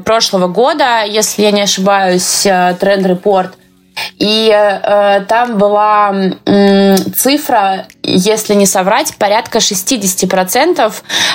[0.01, 3.51] прошлого года, если я не ошибаюсь, Trend Report–
[4.19, 6.15] и э, там была
[6.47, 10.93] э, цифра, если не соврать, порядка 60%.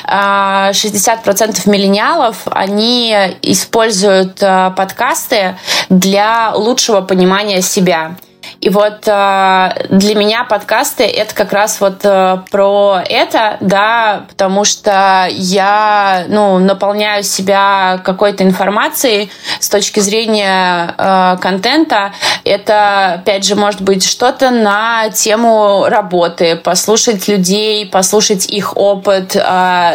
[0.07, 5.57] Э, 60% миллениалов, они используют э, подкасты
[5.89, 8.15] для лучшего понимания себя.
[8.61, 14.65] И вот э, для меня подкасты это как раз вот э, про это, да, потому
[14.65, 22.13] что я, ну, наполняю себя какой-то информацией с точки зрения э, контента.
[22.43, 29.35] Это, опять же, может быть что-то на тему работы, послушать людей, послушать их опыт,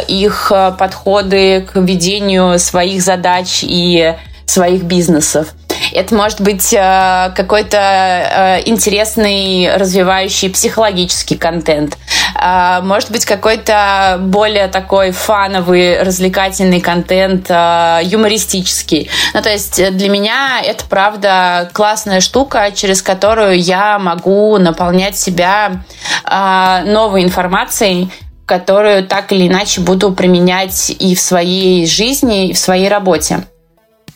[0.08, 4.14] их подходы к ведению своих задач и
[4.46, 5.48] своих бизнесов.
[5.96, 11.96] Это может быть э, какой-то э, интересный, развивающий психологический контент.
[12.38, 19.10] Э, может быть какой-то более такой фановый, развлекательный контент, юмористический.
[19.32, 25.84] Ну, то есть для меня это, правда, классная штука, через которую я могу наполнять себя
[26.24, 28.10] новой информацией,
[28.44, 33.46] которую так или иначе буду применять и в своей жизни, и в своей работе.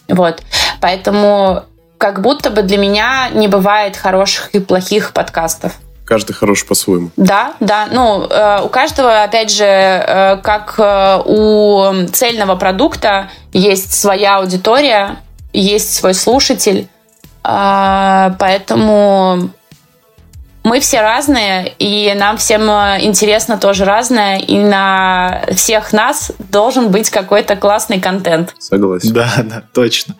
[0.08, 0.42] Вот.
[0.80, 1.64] Поэтому
[2.00, 5.74] как будто бы для меня не бывает хороших и плохих подкастов.
[6.06, 7.10] Каждый хорош по-своему.
[7.18, 7.88] Да, да.
[7.92, 15.18] Ну, э, у каждого, опять же, э, как э, у цельного продукта есть своя аудитория,
[15.52, 16.88] есть свой слушатель.
[17.44, 19.50] Э, поэтому
[20.70, 26.92] мы все разные, и нам всем э, интересно тоже разное, и на всех нас должен
[26.92, 28.54] быть какой-то классный контент.
[28.60, 29.12] Согласен.
[29.12, 30.14] Да, да, точно.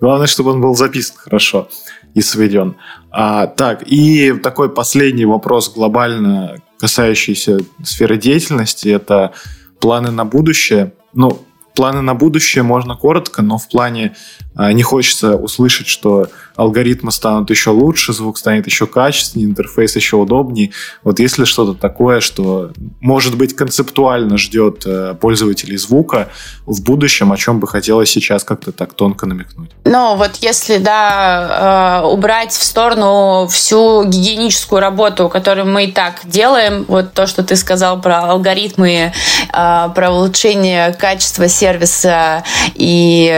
[0.00, 1.68] Главное, чтобы он был записан хорошо
[2.14, 2.74] и сведен.
[3.12, 9.32] А, так, и такой последний вопрос глобально касающийся сферы деятельности, это
[9.78, 10.94] планы на будущее.
[11.14, 11.40] Ну,
[11.74, 14.16] планы на будущее можно коротко, но в плане
[14.56, 16.26] а, не хочется услышать, что
[16.56, 20.70] алгоритмы станут еще лучше, звук станет еще качественнее, интерфейс еще удобнее.
[21.02, 26.28] Вот если что-то такое, что, может быть, концептуально ждет э, пользователей звука
[26.66, 29.70] в будущем, о чем бы хотелось сейчас как-то так тонко намекнуть?
[29.84, 36.20] Ну, вот если, да, э, убрать в сторону всю гигиеническую работу, которую мы и так
[36.24, 39.12] делаем, вот то, что ты сказал про алгоритмы,
[39.52, 43.30] э, про улучшение качества сервиса и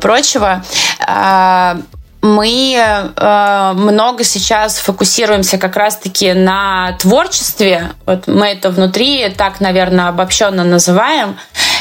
[0.00, 0.62] прочего,
[2.34, 7.90] мы э, много сейчас фокусируемся как раз-таки на творчестве.
[8.06, 11.36] Вот мы это внутри так, наверное, обобщенно называем.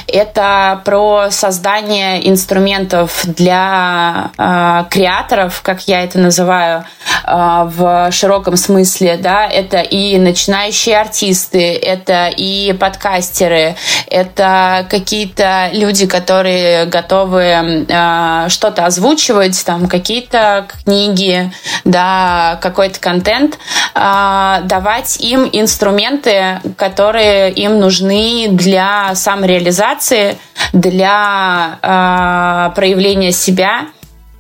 [0.07, 6.85] Это про создание инструментов для э, креаторов, как я это называю,
[7.25, 9.17] э, в широком смысле.
[9.17, 9.45] Да?
[9.45, 13.75] Это и начинающие артисты, это и подкастеры,
[14.09, 21.51] это какие-то люди, которые готовы э, что-то озвучивать, там какие-то книги,
[21.84, 23.57] да, какой-то контент,
[23.93, 30.38] э, давать им инструменты, которые им нужны для самореализации мотивации,
[30.74, 33.88] для э, проявления себя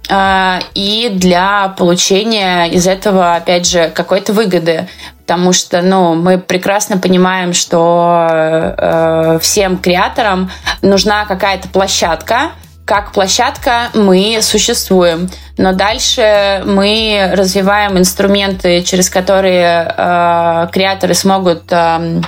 [0.09, 4.87] э, и для получения из этого, опять же, какой-то выгоды.
[5.21, 10.49] Потому что ну, мы прекрасно понимаем, что э, всем креаторам
[10.81, 12.51] нужна какая-то площадка,
[12.85, 15.29] как площадка мы существуем.
[15.57, 22.21] Но дальше мы развиваем инструменты, через которые э, креаторы смогут э,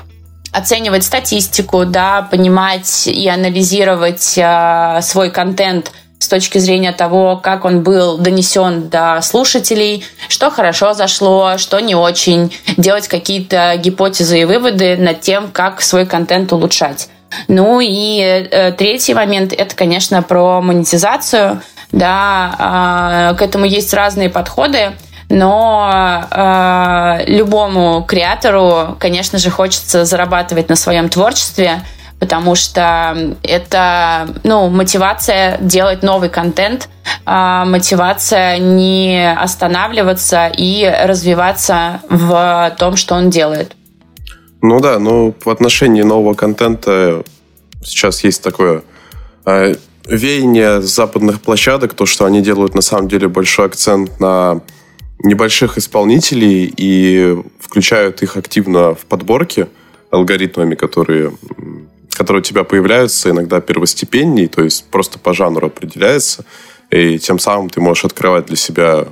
[0.51, 7.81] оценивать статистику, да, понимать и анализировать э, свой контент с точки зрения того, как он
[7.81, 14.97] был донесен до слушателей, что хорошо зашло, что не очень, делать какие-то гипотезы и выводы
[14.97, 17.09] над тем, как свой контент улучшать.
[17.47, 21.61] Ну и э, третий момент это, конечно, про монетизацию.
[21.91, 24.93] Да, э, к этому есть разные подходы
[25.29, 31.83] но э, любому креатору, конечно же, хочется зарабатывать на своем творчестве,
[32.19, 36.89] потому что это ну, мотивация делать новый контент,
[37.25, 43.75] э, мотивация не останавливаться и развиваться в том, что он делает.
[44.61, 47.23] Ну да, ну в отношении нового контента
[47.83, 48.81] сейчас есть такое
[49.45, 49.75] э,
[50.07, 54.61] веяние западных площадок, то, что они делают на самом деле большой акцент на
[55.19, 59.67] небольших исполнителей и включают их активно в подборки
[60.11, 61.33] алгоритмами, которые,
[62.11, 66.45] которые у тебя появляются иногда первостепенней, то есть просто по жанру определяется,
[66.89, 69.07] и тем самым ты можешь открывать для себя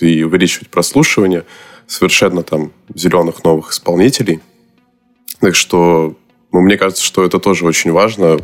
[0.00, 1.44] и увеличивать прослушивание
[1.86, 4.40] совершенно там зеленых новых исполнителей.
[5.40, 6.16] Так что,
[6.52, 8.38] ну, мне кажется, что это тоже очень важно.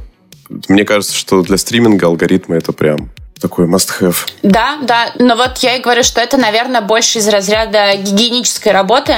[0.69, 4.16] Мне кажется, что для стриминга алгоритмы это прям такой must-have.
[4.43, 9.15] Да, да, но вот я и говорю, что это, наверное, больше из разряда гигиенической работы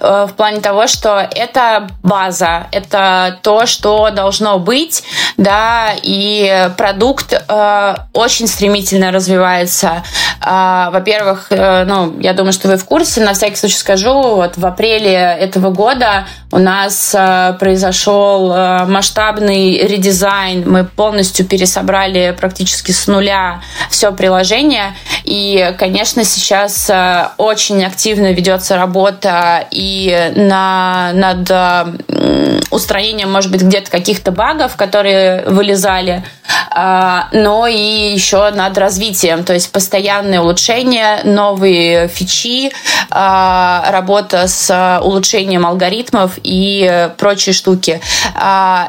[0.00, 5.02] э, в плане того, что это база, это то, что должно быть,
[5.36, 10.02] да, и продукт э, очень стремительно развивается.
[10.44, 14.56] Э, во-первых, э, ну, я думаю, что вы в курсе, на всякий случай скажу, вот
[14.56, 22.90] в апреле этого года у нас э, произошел э, масштабный редизайн, мы полностью пересобрали практически
[22.90, 24.94] с нуля все приложение.
[25.30, 33.62] И, конечно, сейчас э, очень активно ведется работа и на, над э, устранением, может быть,
[33.62, 36.24] где-то каких-то багов, которые вылезали,
[36.70, 42.72] а, но и еще над развитием, то есть постоянное улучшение, новые фичи,
[43.10, 48.00] работа с улучшением алгоритмов и прочие штуки.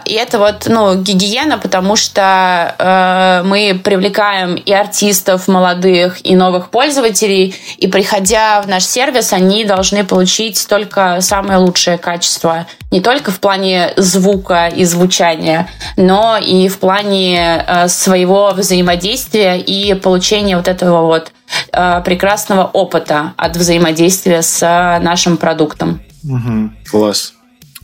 [0.06, 6.70] И это вот ну, гигиена, потому что э, мы привлекаем и артистов молодых, и новых
[6.70, 12.68] пользователей, и приходя в наш сервис, они должны получить только самое лучшее качество.
[12.92, 19.94] Не только в плане звука и звучания, но и в плане э, своего взаимодействия и
[19.94, 21.32] получения вот этого вот
[21.72, 24.60] э, прекрасного опыта от взаимодействия с
[25.02, 26.02] нашим продуктом.
[26.24, 27.34] Угу, класс.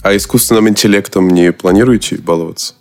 [0.04, 2.76] А искусственным интеллектом не планируете баловаться?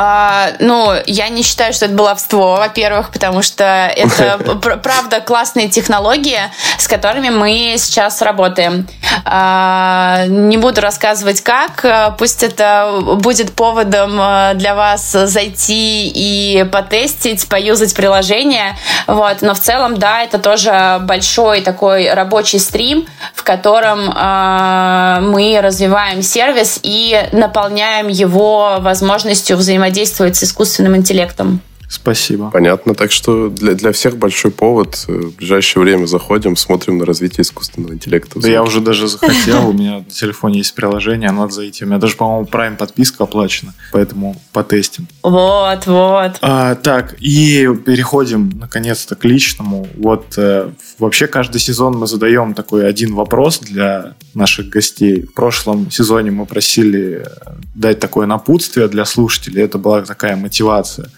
[0.00, 4.38] А, ну, я не считаю, что это баловство, во-первых, потому что это,
[4.82, 6.38] правда, классные технологии,
[6.78, 8.86] с которыми мы сейчас работаем.
[9.24, 17.48] А, не буду рассказывать как, пусть это будет поводом а, для вас зайти и потестить,
[17.48, 18.76] поюзать приложение.
[19.08, 19.42] Вот.
[19.42, 26.22] Но в целом, да, это тоже большой такой рабочий стрим, в котором а, мы развиваем
[26.22, 31.60] сервис и наполняем его возможностью взаимодействовать с искусственным интеллектом.
[31.88, 32.50] Спасибо.
[32.50, 32.94] Понятно.
[32.94, 35.04] Так что для, для всех большой повод.
[35.08, 38.38] Э, в ближайшее время заходим, смотрим на развитие искусственного интеллекта.
[38.38, 39.70] Да я уже даже захотел.
[39.70, 41.84] У меня на телефоне есть приложение, надо зайти.
[41.84, 43.74] У меня даже, по-моему, Prime подписка оплачена.
[43.92, 45.08] Поэтому потестим.
[45.22, 46.32] Вот, вот.
[46.42, 49.88] А, так, и переходим наконец-то к личному.
[49.96, 55.22] Вот э, вообще каждый сезон мы задаем такой один вопрос для наших гостей.
[55.22, 59.62] В прошлом сезоне мы просили э, дать такое напутствие для слушателей.
[59.62, 61.10] Это была такая мотивация.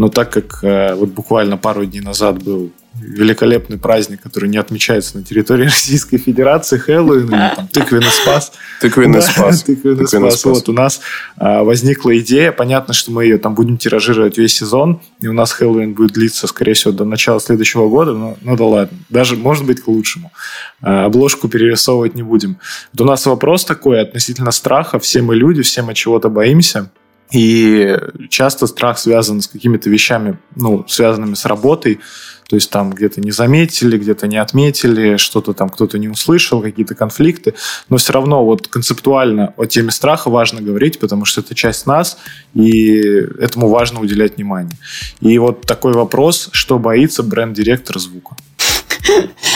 [0.00, 5.18] Но так как э, вот буквально пару дней назад был великолепный праздник, который не отмечается
[5.18, 8.50] на территории Российской Федерации, Хэллоуин или там тыквенный спас.
[8.80, 9.62] Тыквенный спас.
[9.66, 10.42] Тыквенный спас.
[10.46, 11.02] Вот у нас
[11.36, 15.52] а, возникла идея, понятно, что мы ее там будем тиражировать весь сезон, и у нас
[15.52, 19.66] Хэллоуин будет длиться, скорее всего, до начала следующего года, но ну да ладно, даже может
[19.66, 20.32] быть к лучшему.
[20.80, 22.56] А, обложку перерисовывать не будем.
[22.94, 24.98] Вот у нас вопрос такой относительно страха.
[24.98, 26.90] Все мы люди, все мы чего-то боимся.
[27.32, 27.96] И
[28.28, 32.00] часто страх связан с какими-то вещами, ну, связанными с работой.
[32.48, 36.96] То есть там где-то не заметили, где-то не отметили, что-то там кто-то не услышал, какие-то
[36.96, 37.54] конфликты.
[37.88, 42.18] Но все равно вот концептуально о теме страха важно говорить, потому что это часть нас,
[42.52, 42.96] и
[43.38, 44.76] этому важно уделять внимание.
[45.20, 48.34] И вот такой вопрос, что боится бренд-директор звука?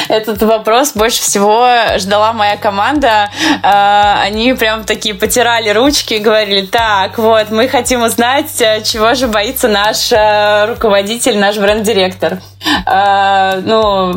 [0.09, 3.31] Этот вопрос больше всего ждала моя команда.
[3.63, 9.15] А, они прям такие потирали ручки и говорили, так, вот, мы хотим узнать, э, чего
[9.15, 12.41] же боится наш э, руководитель, наш бренд-директор.
[12.87, 14.13] А, ну,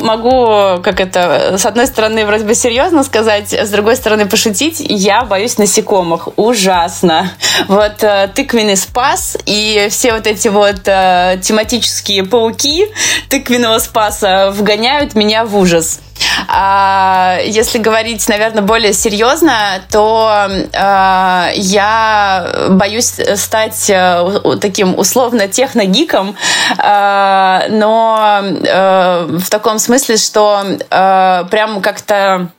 [0.00, 4.76] могу, как это, с одной стороны, вроде бы серьезно сказать, с другой стороны, пошутить.
[4.80, 6.28] Я боюсь насекомых.
[6.36, 7.30] Ужасно.
[7.68, 12.86] Вот э, тыквенный спас и все вот эти вот тематические пауки
[13.28, 16.00] тыквенного спаса вгоняют меня в ужас.
[16.48, 26.36] А если говорить, наверное, более серьезно, то э, я боюсь стать э, таким условно техногиком,
[26.78, 32.50] э, но э, в таком смысле, что э, прям как-то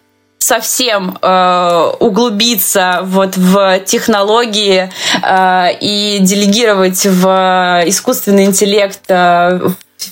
[0.42, 4.92] совсем э, углубиться вот в технологии
[5.22, 9.60] э, и делегировать в искусственный интеллект э,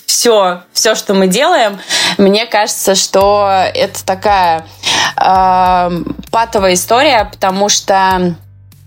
[0.06, 1.80] все, все, что мы делаем,
[2.18, 4.66] мне кажется, что это такая
[5.16, 8.36] э, патовая история, потому что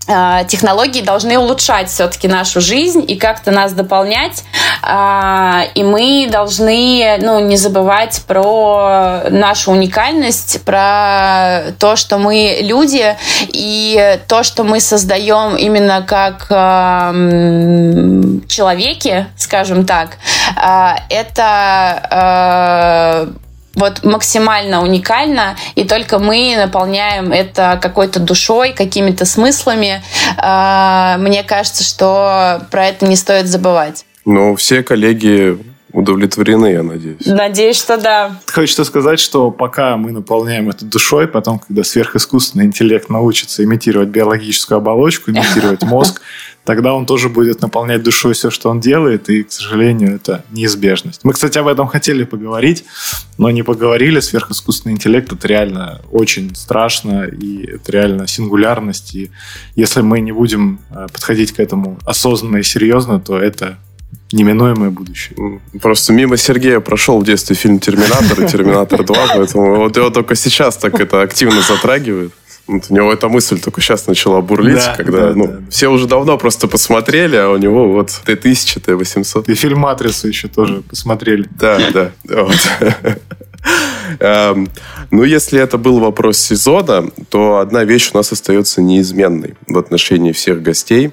[0.05, 4.43] технологии должны улучшать все-таки нашу жизнь и как-то нас дополнять.
[4.81, 13.15] А, и мы должны ну, не забывать про нашу уникальность, про то, что мы люди,
[13.47, 16.47] и то, что мы создаем именно как
[18.47, 20.17] человеки, скажем так,
[20.57, 23.29] а, это
[23.75, 30.03] вот максимально уникально, и только мы наполняем это какой-то душой, какими-то смыслами.
[30.37, 34.05] А, мне кажется, что про это не стоит забывать.
[34.25, 35.57] Ну, все коллеги
[35.93, 37.25] удовлетворены, я надеюсь.
[37.25, 38.39] Надеюсь, что да.
[38.51, 44.79] Хочется сказать, что пока мы наполняем это душой, потом, когда сверхискусственный интеллект научится имитировать биологическую
[44.79, 46.21] оболочку, имитировать мозг,
[46.65, 51.21] тогда он тоже будет наполнять душой все, что он делает, и, к сожалению, это неизбежность.
[51.23, 52.85] Мы, кстати, об этом хотели поговорить,
[53.37, 54.19] но не поговорили.
[54.19, 59.31] Сверхискусственный интеллект— это реально очень страшно, и это реально сингулярность, и
[59.75, 63.77] если мы не будем э, подходить к этому осознанно и серьезно, то это
[64.31, 65.61] неминуемое будущее.
[65.81, 70.35] Просто мимо Сергея прошел в детстве фильм «Терминатор» и «Терминатор 2», поэтому вот его только
[70.35, 72.33] сейчас так это активно затрагивает.
[72.65, 75.59] Вот у него эта мысль только сейчас начала бурлить, да, когда да, ну, да.
[75.69, 79.51] все уже давно просто посмотрели, а у него вот Т-1000, Т-800.
[79.51, 81.47] И фильм «Матрицу» еще тоже посмотрели.
[81.59, 82.11] Да, да.
[84.19, 84.69] Эм,
[85.11, 90.31] ну, если это был вопрос сезона, то одна вещь у нас остается неизменной в отношении
[90.31, 91.11] всех гостей.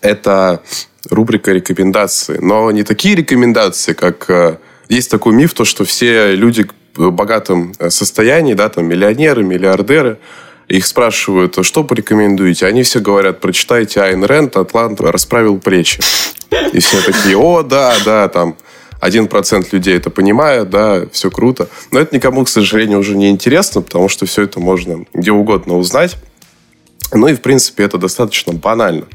[0.00, 0.62] Это
[1.10, 2.38] рубрика рекомендации.
[2.40, 4.28] Но не такие рекомендации, как...
[4.30, 4.58] Э,
[4.88, 6.66] есть такой миф, то, что все люди
[6.96, 10.18] богатом э, состоянии, да, там миллионеры, миллиардеры,
[10.68, 12.66] их спрашивают, что порекомендуете?
[12.66, 16.00] Они все говорят, прочитайте Айн Рэнд, Атлант расправил плечи.
[16.72, 18.56] И все такие, о, да, да, там,
[19.00, 21.68] один процент людей это понимает, да, все круто.
[21.92, 25.76] Но это никому, к сожалению, уже не интересно, потому что все это можно где угодно
[25.76, 26.16] узнать.
[27.12, 29.06] Ну и, в принципе, это достаточно банально.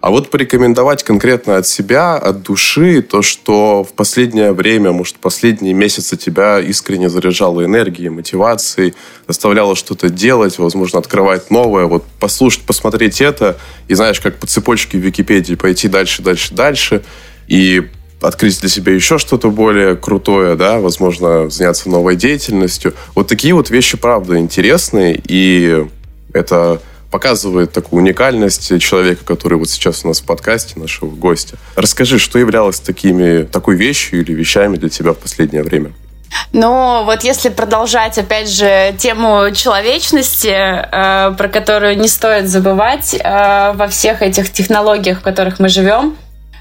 [0.00, 5.74] А вот порекомендовать конкретно от себя, от души, то, что в последнее время, может, последние
[5.74, 8.94] месяцы тебя искренне заряжало энергией, мотивацией,
[9.26, 13.58] заставляло что-то делать, возможно, открывать новое, вот послушать, посмотреть это,
[13.88, 17.04] и знаешь, как по цепочке в Википедии пойти дальше, дальше, дальше,
[17.48, 17.88] и
[18.20, 22.94] открыть для себя еще что-то более крутое, да, возможно, заняться новой деятельностью.
[23.14, 25.86] Вот такие вот вещи, правда, интересные, и
[26.32, 26.80] это
[27.10, 31.56] показывает такую уникальность человека, который вот сейчас у нас в подкасте, нашего гостя.
[31.76, 35.92] Расскажи, что являлось такими, такой вещью или вещами для тебя в последнее время?
[36.52, 43.72] Ну, вот если продолжать, опять же, тему человечности, э, про которую не стоит забывать э,
[43.74, 46.16] во всех этих технологиях, в которых мы живем,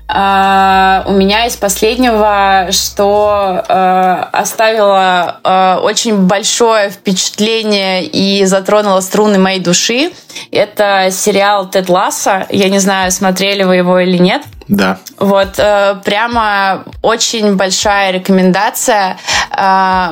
[0.09, 9.38] А, у меня из последнего, что а, оставило а, очень большое впечатление и затронуло струны
[9.38, 10.11] моей души,
[10.51, 12.45] это сериал «Тед Ласса».
[12.49, 14.43] Я не знаю, смотрели вы его или нет.
[14.69, 14.97] Да.
[15.17, 19.17] Вот, э, прямо очень большая рекомендация.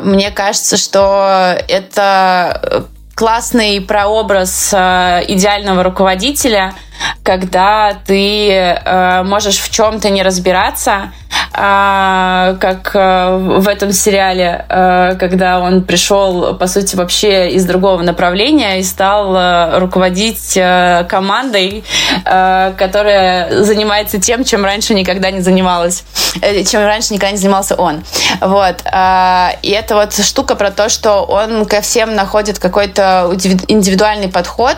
[0.04, 2.86] Мне кажется, что это
[3.16, 6.74] классный прообраз идеального руководителя–
[7.24, 11.12] когда ты э, можешь в чем-то не разбираться,
[11.54, 18.02] э, как э, в этом сериале, э, когда он пришел, по сути, вообще из другого
[18.02, 21.84] направления и стал э, руководить э, командой,
[22.26, 26.04] э, которая занимается тем, чем раньше никогда не занималась,
[26.42, 28.04] э, чем раньше никогда не занимался он.
[28.42, 28.84] Вот.
[28.86, 33.32] Э, и это вот штука про то, что он ко всем находит какой-то
[33.68, 34.78] индивидуальный подход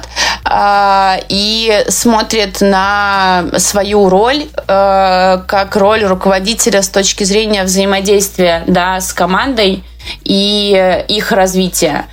[0.50, 2.17] э, и смотрит
[2.62, 9.84] на свою роль э, как роль руководителя с точки зрения взаимодействия да, с командой
[10.24, 12.06] и их развития.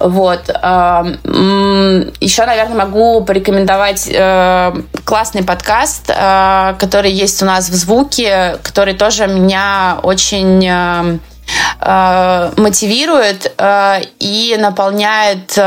[0.00, 0.48] Вот.
[0.48, 4.72] Еще, наверное, могу порекомендовать э,
[5.04, 11.18] классный подкаст, э, который есть у нас в звуке, который тоже меня очень э,
[12.56, 13.54] мотивирует
[14.18, 15.58] и наполняет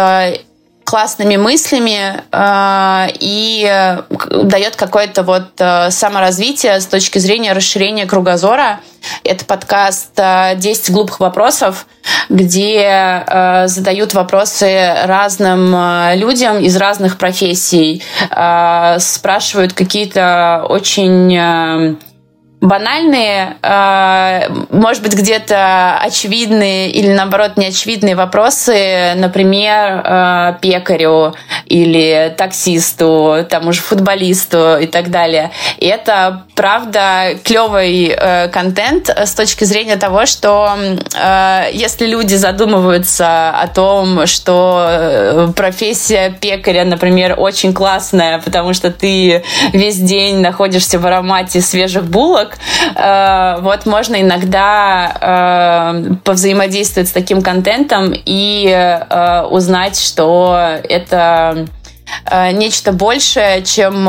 [0.92, 3.98] классными мыслями э, и
[4.44, 8.82] дает какое-то вот э, саморазвитие с точки зрения расширения кругозора.
[9.24, 11.88] Это подкаст «10 глупых вопросов»,
[12.28, 21.38] где э, задают вопросы разным э, людям из разных профессий, э, спрашивают какие-то очень...
[21.38, 21.96] Э,
[22.62, 31.34] банальные, э, может быть, где-то очевидные или, наоборот, неочевидные вопросы, например, э, пекарю
[31.66, 35.50] или таксисту, тому же футболисту и так далее.
[35.80, 40.70] И это, правда, клевый э, контент с точки зрения того, что
[41.74, 49.44] если люди задумываются о том, что профессия пекаря, например, очень классная, потому что ты
[49.74, 52.58] весь день находишься в аромате свежих булок, навык.
[52.96, 61.68] Э, вот можно иногда э, повзаимодействовать с таким контентом и э, узнать, что это
[62.54, 64.06] нечто большее, чем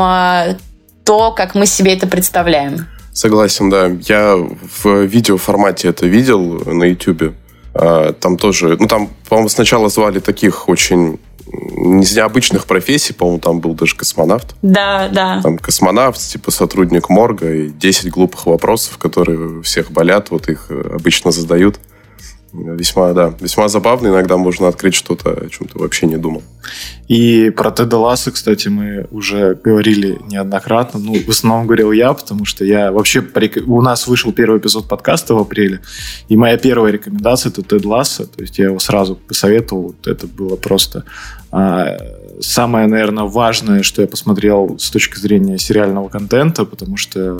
[1.05, 2.87] то, как мы себе это представляем.
[3.13, 3.89] Согласен, да.
[4.09, 7.33] Я в видеоформате это видел на YouTube.
[7.73, 11.17] Там тоже, ну там, по-моему, сначала звали таких очень
[11.47, 14.55] из необычных профессий, по-моему, там был даже космонавт.
[14.61, 15.41] Да, да.
[15.41, 20.95] Там космонавт, типа сотрудник морга, и 10 глупых вопросов, которые всех болят, вот их э,
[20.95, 21.79] обычно задают.
[22.53, 24.09] Весьма, да, весьма забавно.
[24.09, 26.43] Иногда можно открыть что-то, о чем ты вообще не думал.
[27.07, 30.99] И про Теда Ласса, кстати, мы уже говорили неоднократно.
[30.99, 33.25] Ну, в основном говорил я, потому что я вообще...
[33.65, 35.81] У нас вышел первый эпизод подкаста в апреле,
[36.29, 38.27] и моя первая рекомендация— это Тед Ласса.
[38.27, 39.95] То есть я его сразу посоветовал.
[40.05, 41.05] Это было просто
[41.51, 41.97] а,
[42.39, 47.39] самое, наверное, важное, что я посмотрел с точки зрения сериального контента, потому что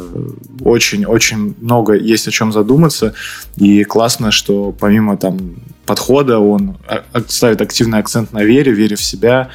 [0.62, 3.14] очень-очень много есть о чем задуматься.
[3.56, 5.56] И классно, что помимо там
[5.86, 9.50] подхода он а, ставит активный акцент на вере, вере в себя.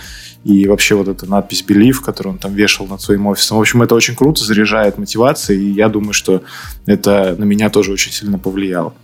[0.45, 3.59] И вообще вот эта надпись «Believe», которую он там вешал над своим офисом.
[3.59, 5.61] В общем, это очень круто, заряжает мотивацией.
[5.61, 6.43] И я думаю, что
[6.87, 8.95] это на меня тоже очень сильно повлияло.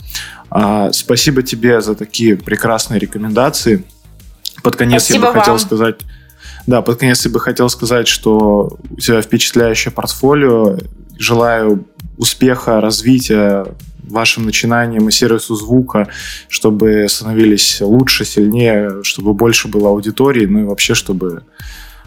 [0.49, 3.85] А, спасибо тебе за такие прекрасные рекомендации.
[4.63, 5.41] Под конец Спасибо я бы вам.
[5.41, 5.97] хотел сказать
[6.67, 10.79] да, под конец я бы хотел сказать, что у тебя впечатляющее портфолио.
[11.19, 11.85] Желаю
[12.17, 13.67] успеха, развития
[14.03, 16.09] вашим начинаниям и сервису звука,
[16.49, 21.43] чтобы становились лучше, сильнее, чтобы больше было аудитории, ну и вообще, чтобы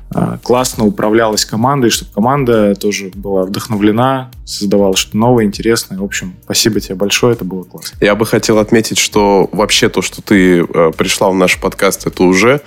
[0.09, 5.97] а, классно управлялась командой, чтобы команда тоже была вдохновлена, создавала что-то новое, интересное.
[5.97, 7.97] В общем, спасибо тебе большое, это было классно.
[7.99, 12.23] Я бы хотел отметить, что вообще то, что ты э, пришла в наш подкаст, это
[12.23, 12.61] уже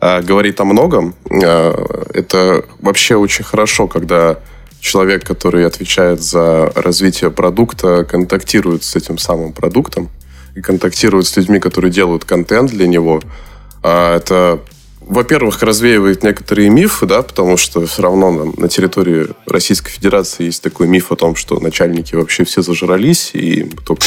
[0.00, 1.14] говорит о многом.
[1.30, 1.72] Э,
[2.12, 4.38] это вообще очень хорошо, когда
[4.80, 10.10] человек, который отвечает за развитие продукта, контактирует с этим самым продуктом
[10.54, 13.22] и контактирует с людьми, которые делают контент для него.
[13.82, 14.60] Э, это
[15.06, 20.88] во-первых, развеивает некоторые мифы, да, потому что все равно на территории Российской Федерации есть такой
[20.88, 24.04] миф о том, что начальники вообще все зажрались и только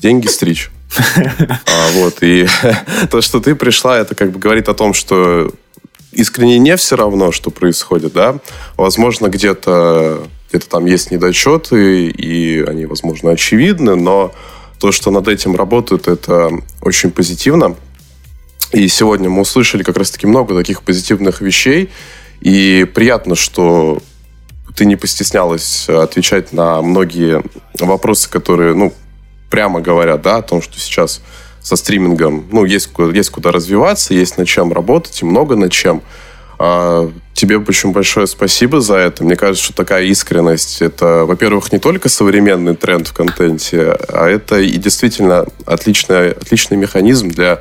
[0.00, 0.70] деньги стричь.
[0.96, 2.46] А, вот, и
[3.10, 5.52] то, что ты пришла, это как бы говорит о том, что
[6.12, 8.38] искренне не все равно, что происходит, да.
[8.76, 14.32] Возможно, где-то где-то там есть недочеты, и они, возможно, очевидны, но
[14.78, 16.50] то, что над этим работают, это
[16.80, 17.74] очень позитивно.
[18.70, 21.90] И сегодня мы услышали как раз-таки много таких позитивных вещей,
[22.40, 24.00] и приятно, что
[24.76, 27.42] ты не постеснялась отвечать на многие
[27.80, 28.92] вопросы, которые, ну,
[29.54, 31.20] прямо говорят, да, о том, что сейчас
[31.62, 36.02] со стримингом, ну, есть, есть куда развиваться, есть над чем работать, и много над чем.
[36.58, 39.22] А, тебе очень большое спасибо за это.
[39.22, 44.58] Мне кажется, что такая искренность, это, во-первых, не только современный тренд в контенте, а это
[44.58, 47.60] и действительно отличный, отличный механизм для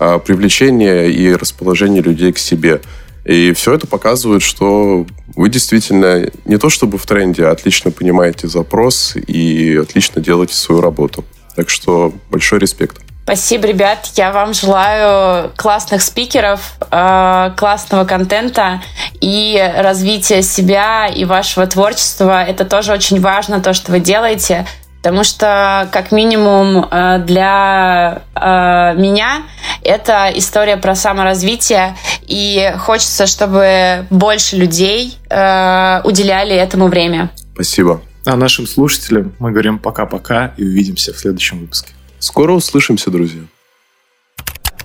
[0.00, 2.80] а, привлечения и расположения людей к себе.
[3.28, 5.06] И все это показывает, что
[5.36, 10.80] вы действительно не то чтобы в тренде, а отлично понимаете запрос и отлично делаете свою
[10.80, 11.24] работу.
[11.54, 12.96] Так что большой респект.
[13.24, 14.10] Спасибо, ребят.
[14.16, 18.82] Я вам желаю классных спикеров, э, классного контента
[19.20, 22.42] и развития себя и вашего творчества.
[22.42, 24.66] Это тоже очень важно, то, что вы делаете.
[25.02, 29.42] Потому что, как минимум, э, для э, меня
[29.82, 31.96] это история про саморазвитие,
[32.26, 37.30] и хочется, чтобы больше людей э, уделяли этому время.
[37.54, 38.02] Спасибо.
[38.26, 41.92] А нашим слушателям мы говорим пока-пока и увидимся в следующем выпуске.
[42.18, 43.42] Скоро услышимся, друзья.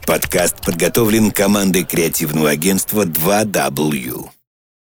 [0.05, 4.32] Подкаст подготовлен командой креативного агентства 2W.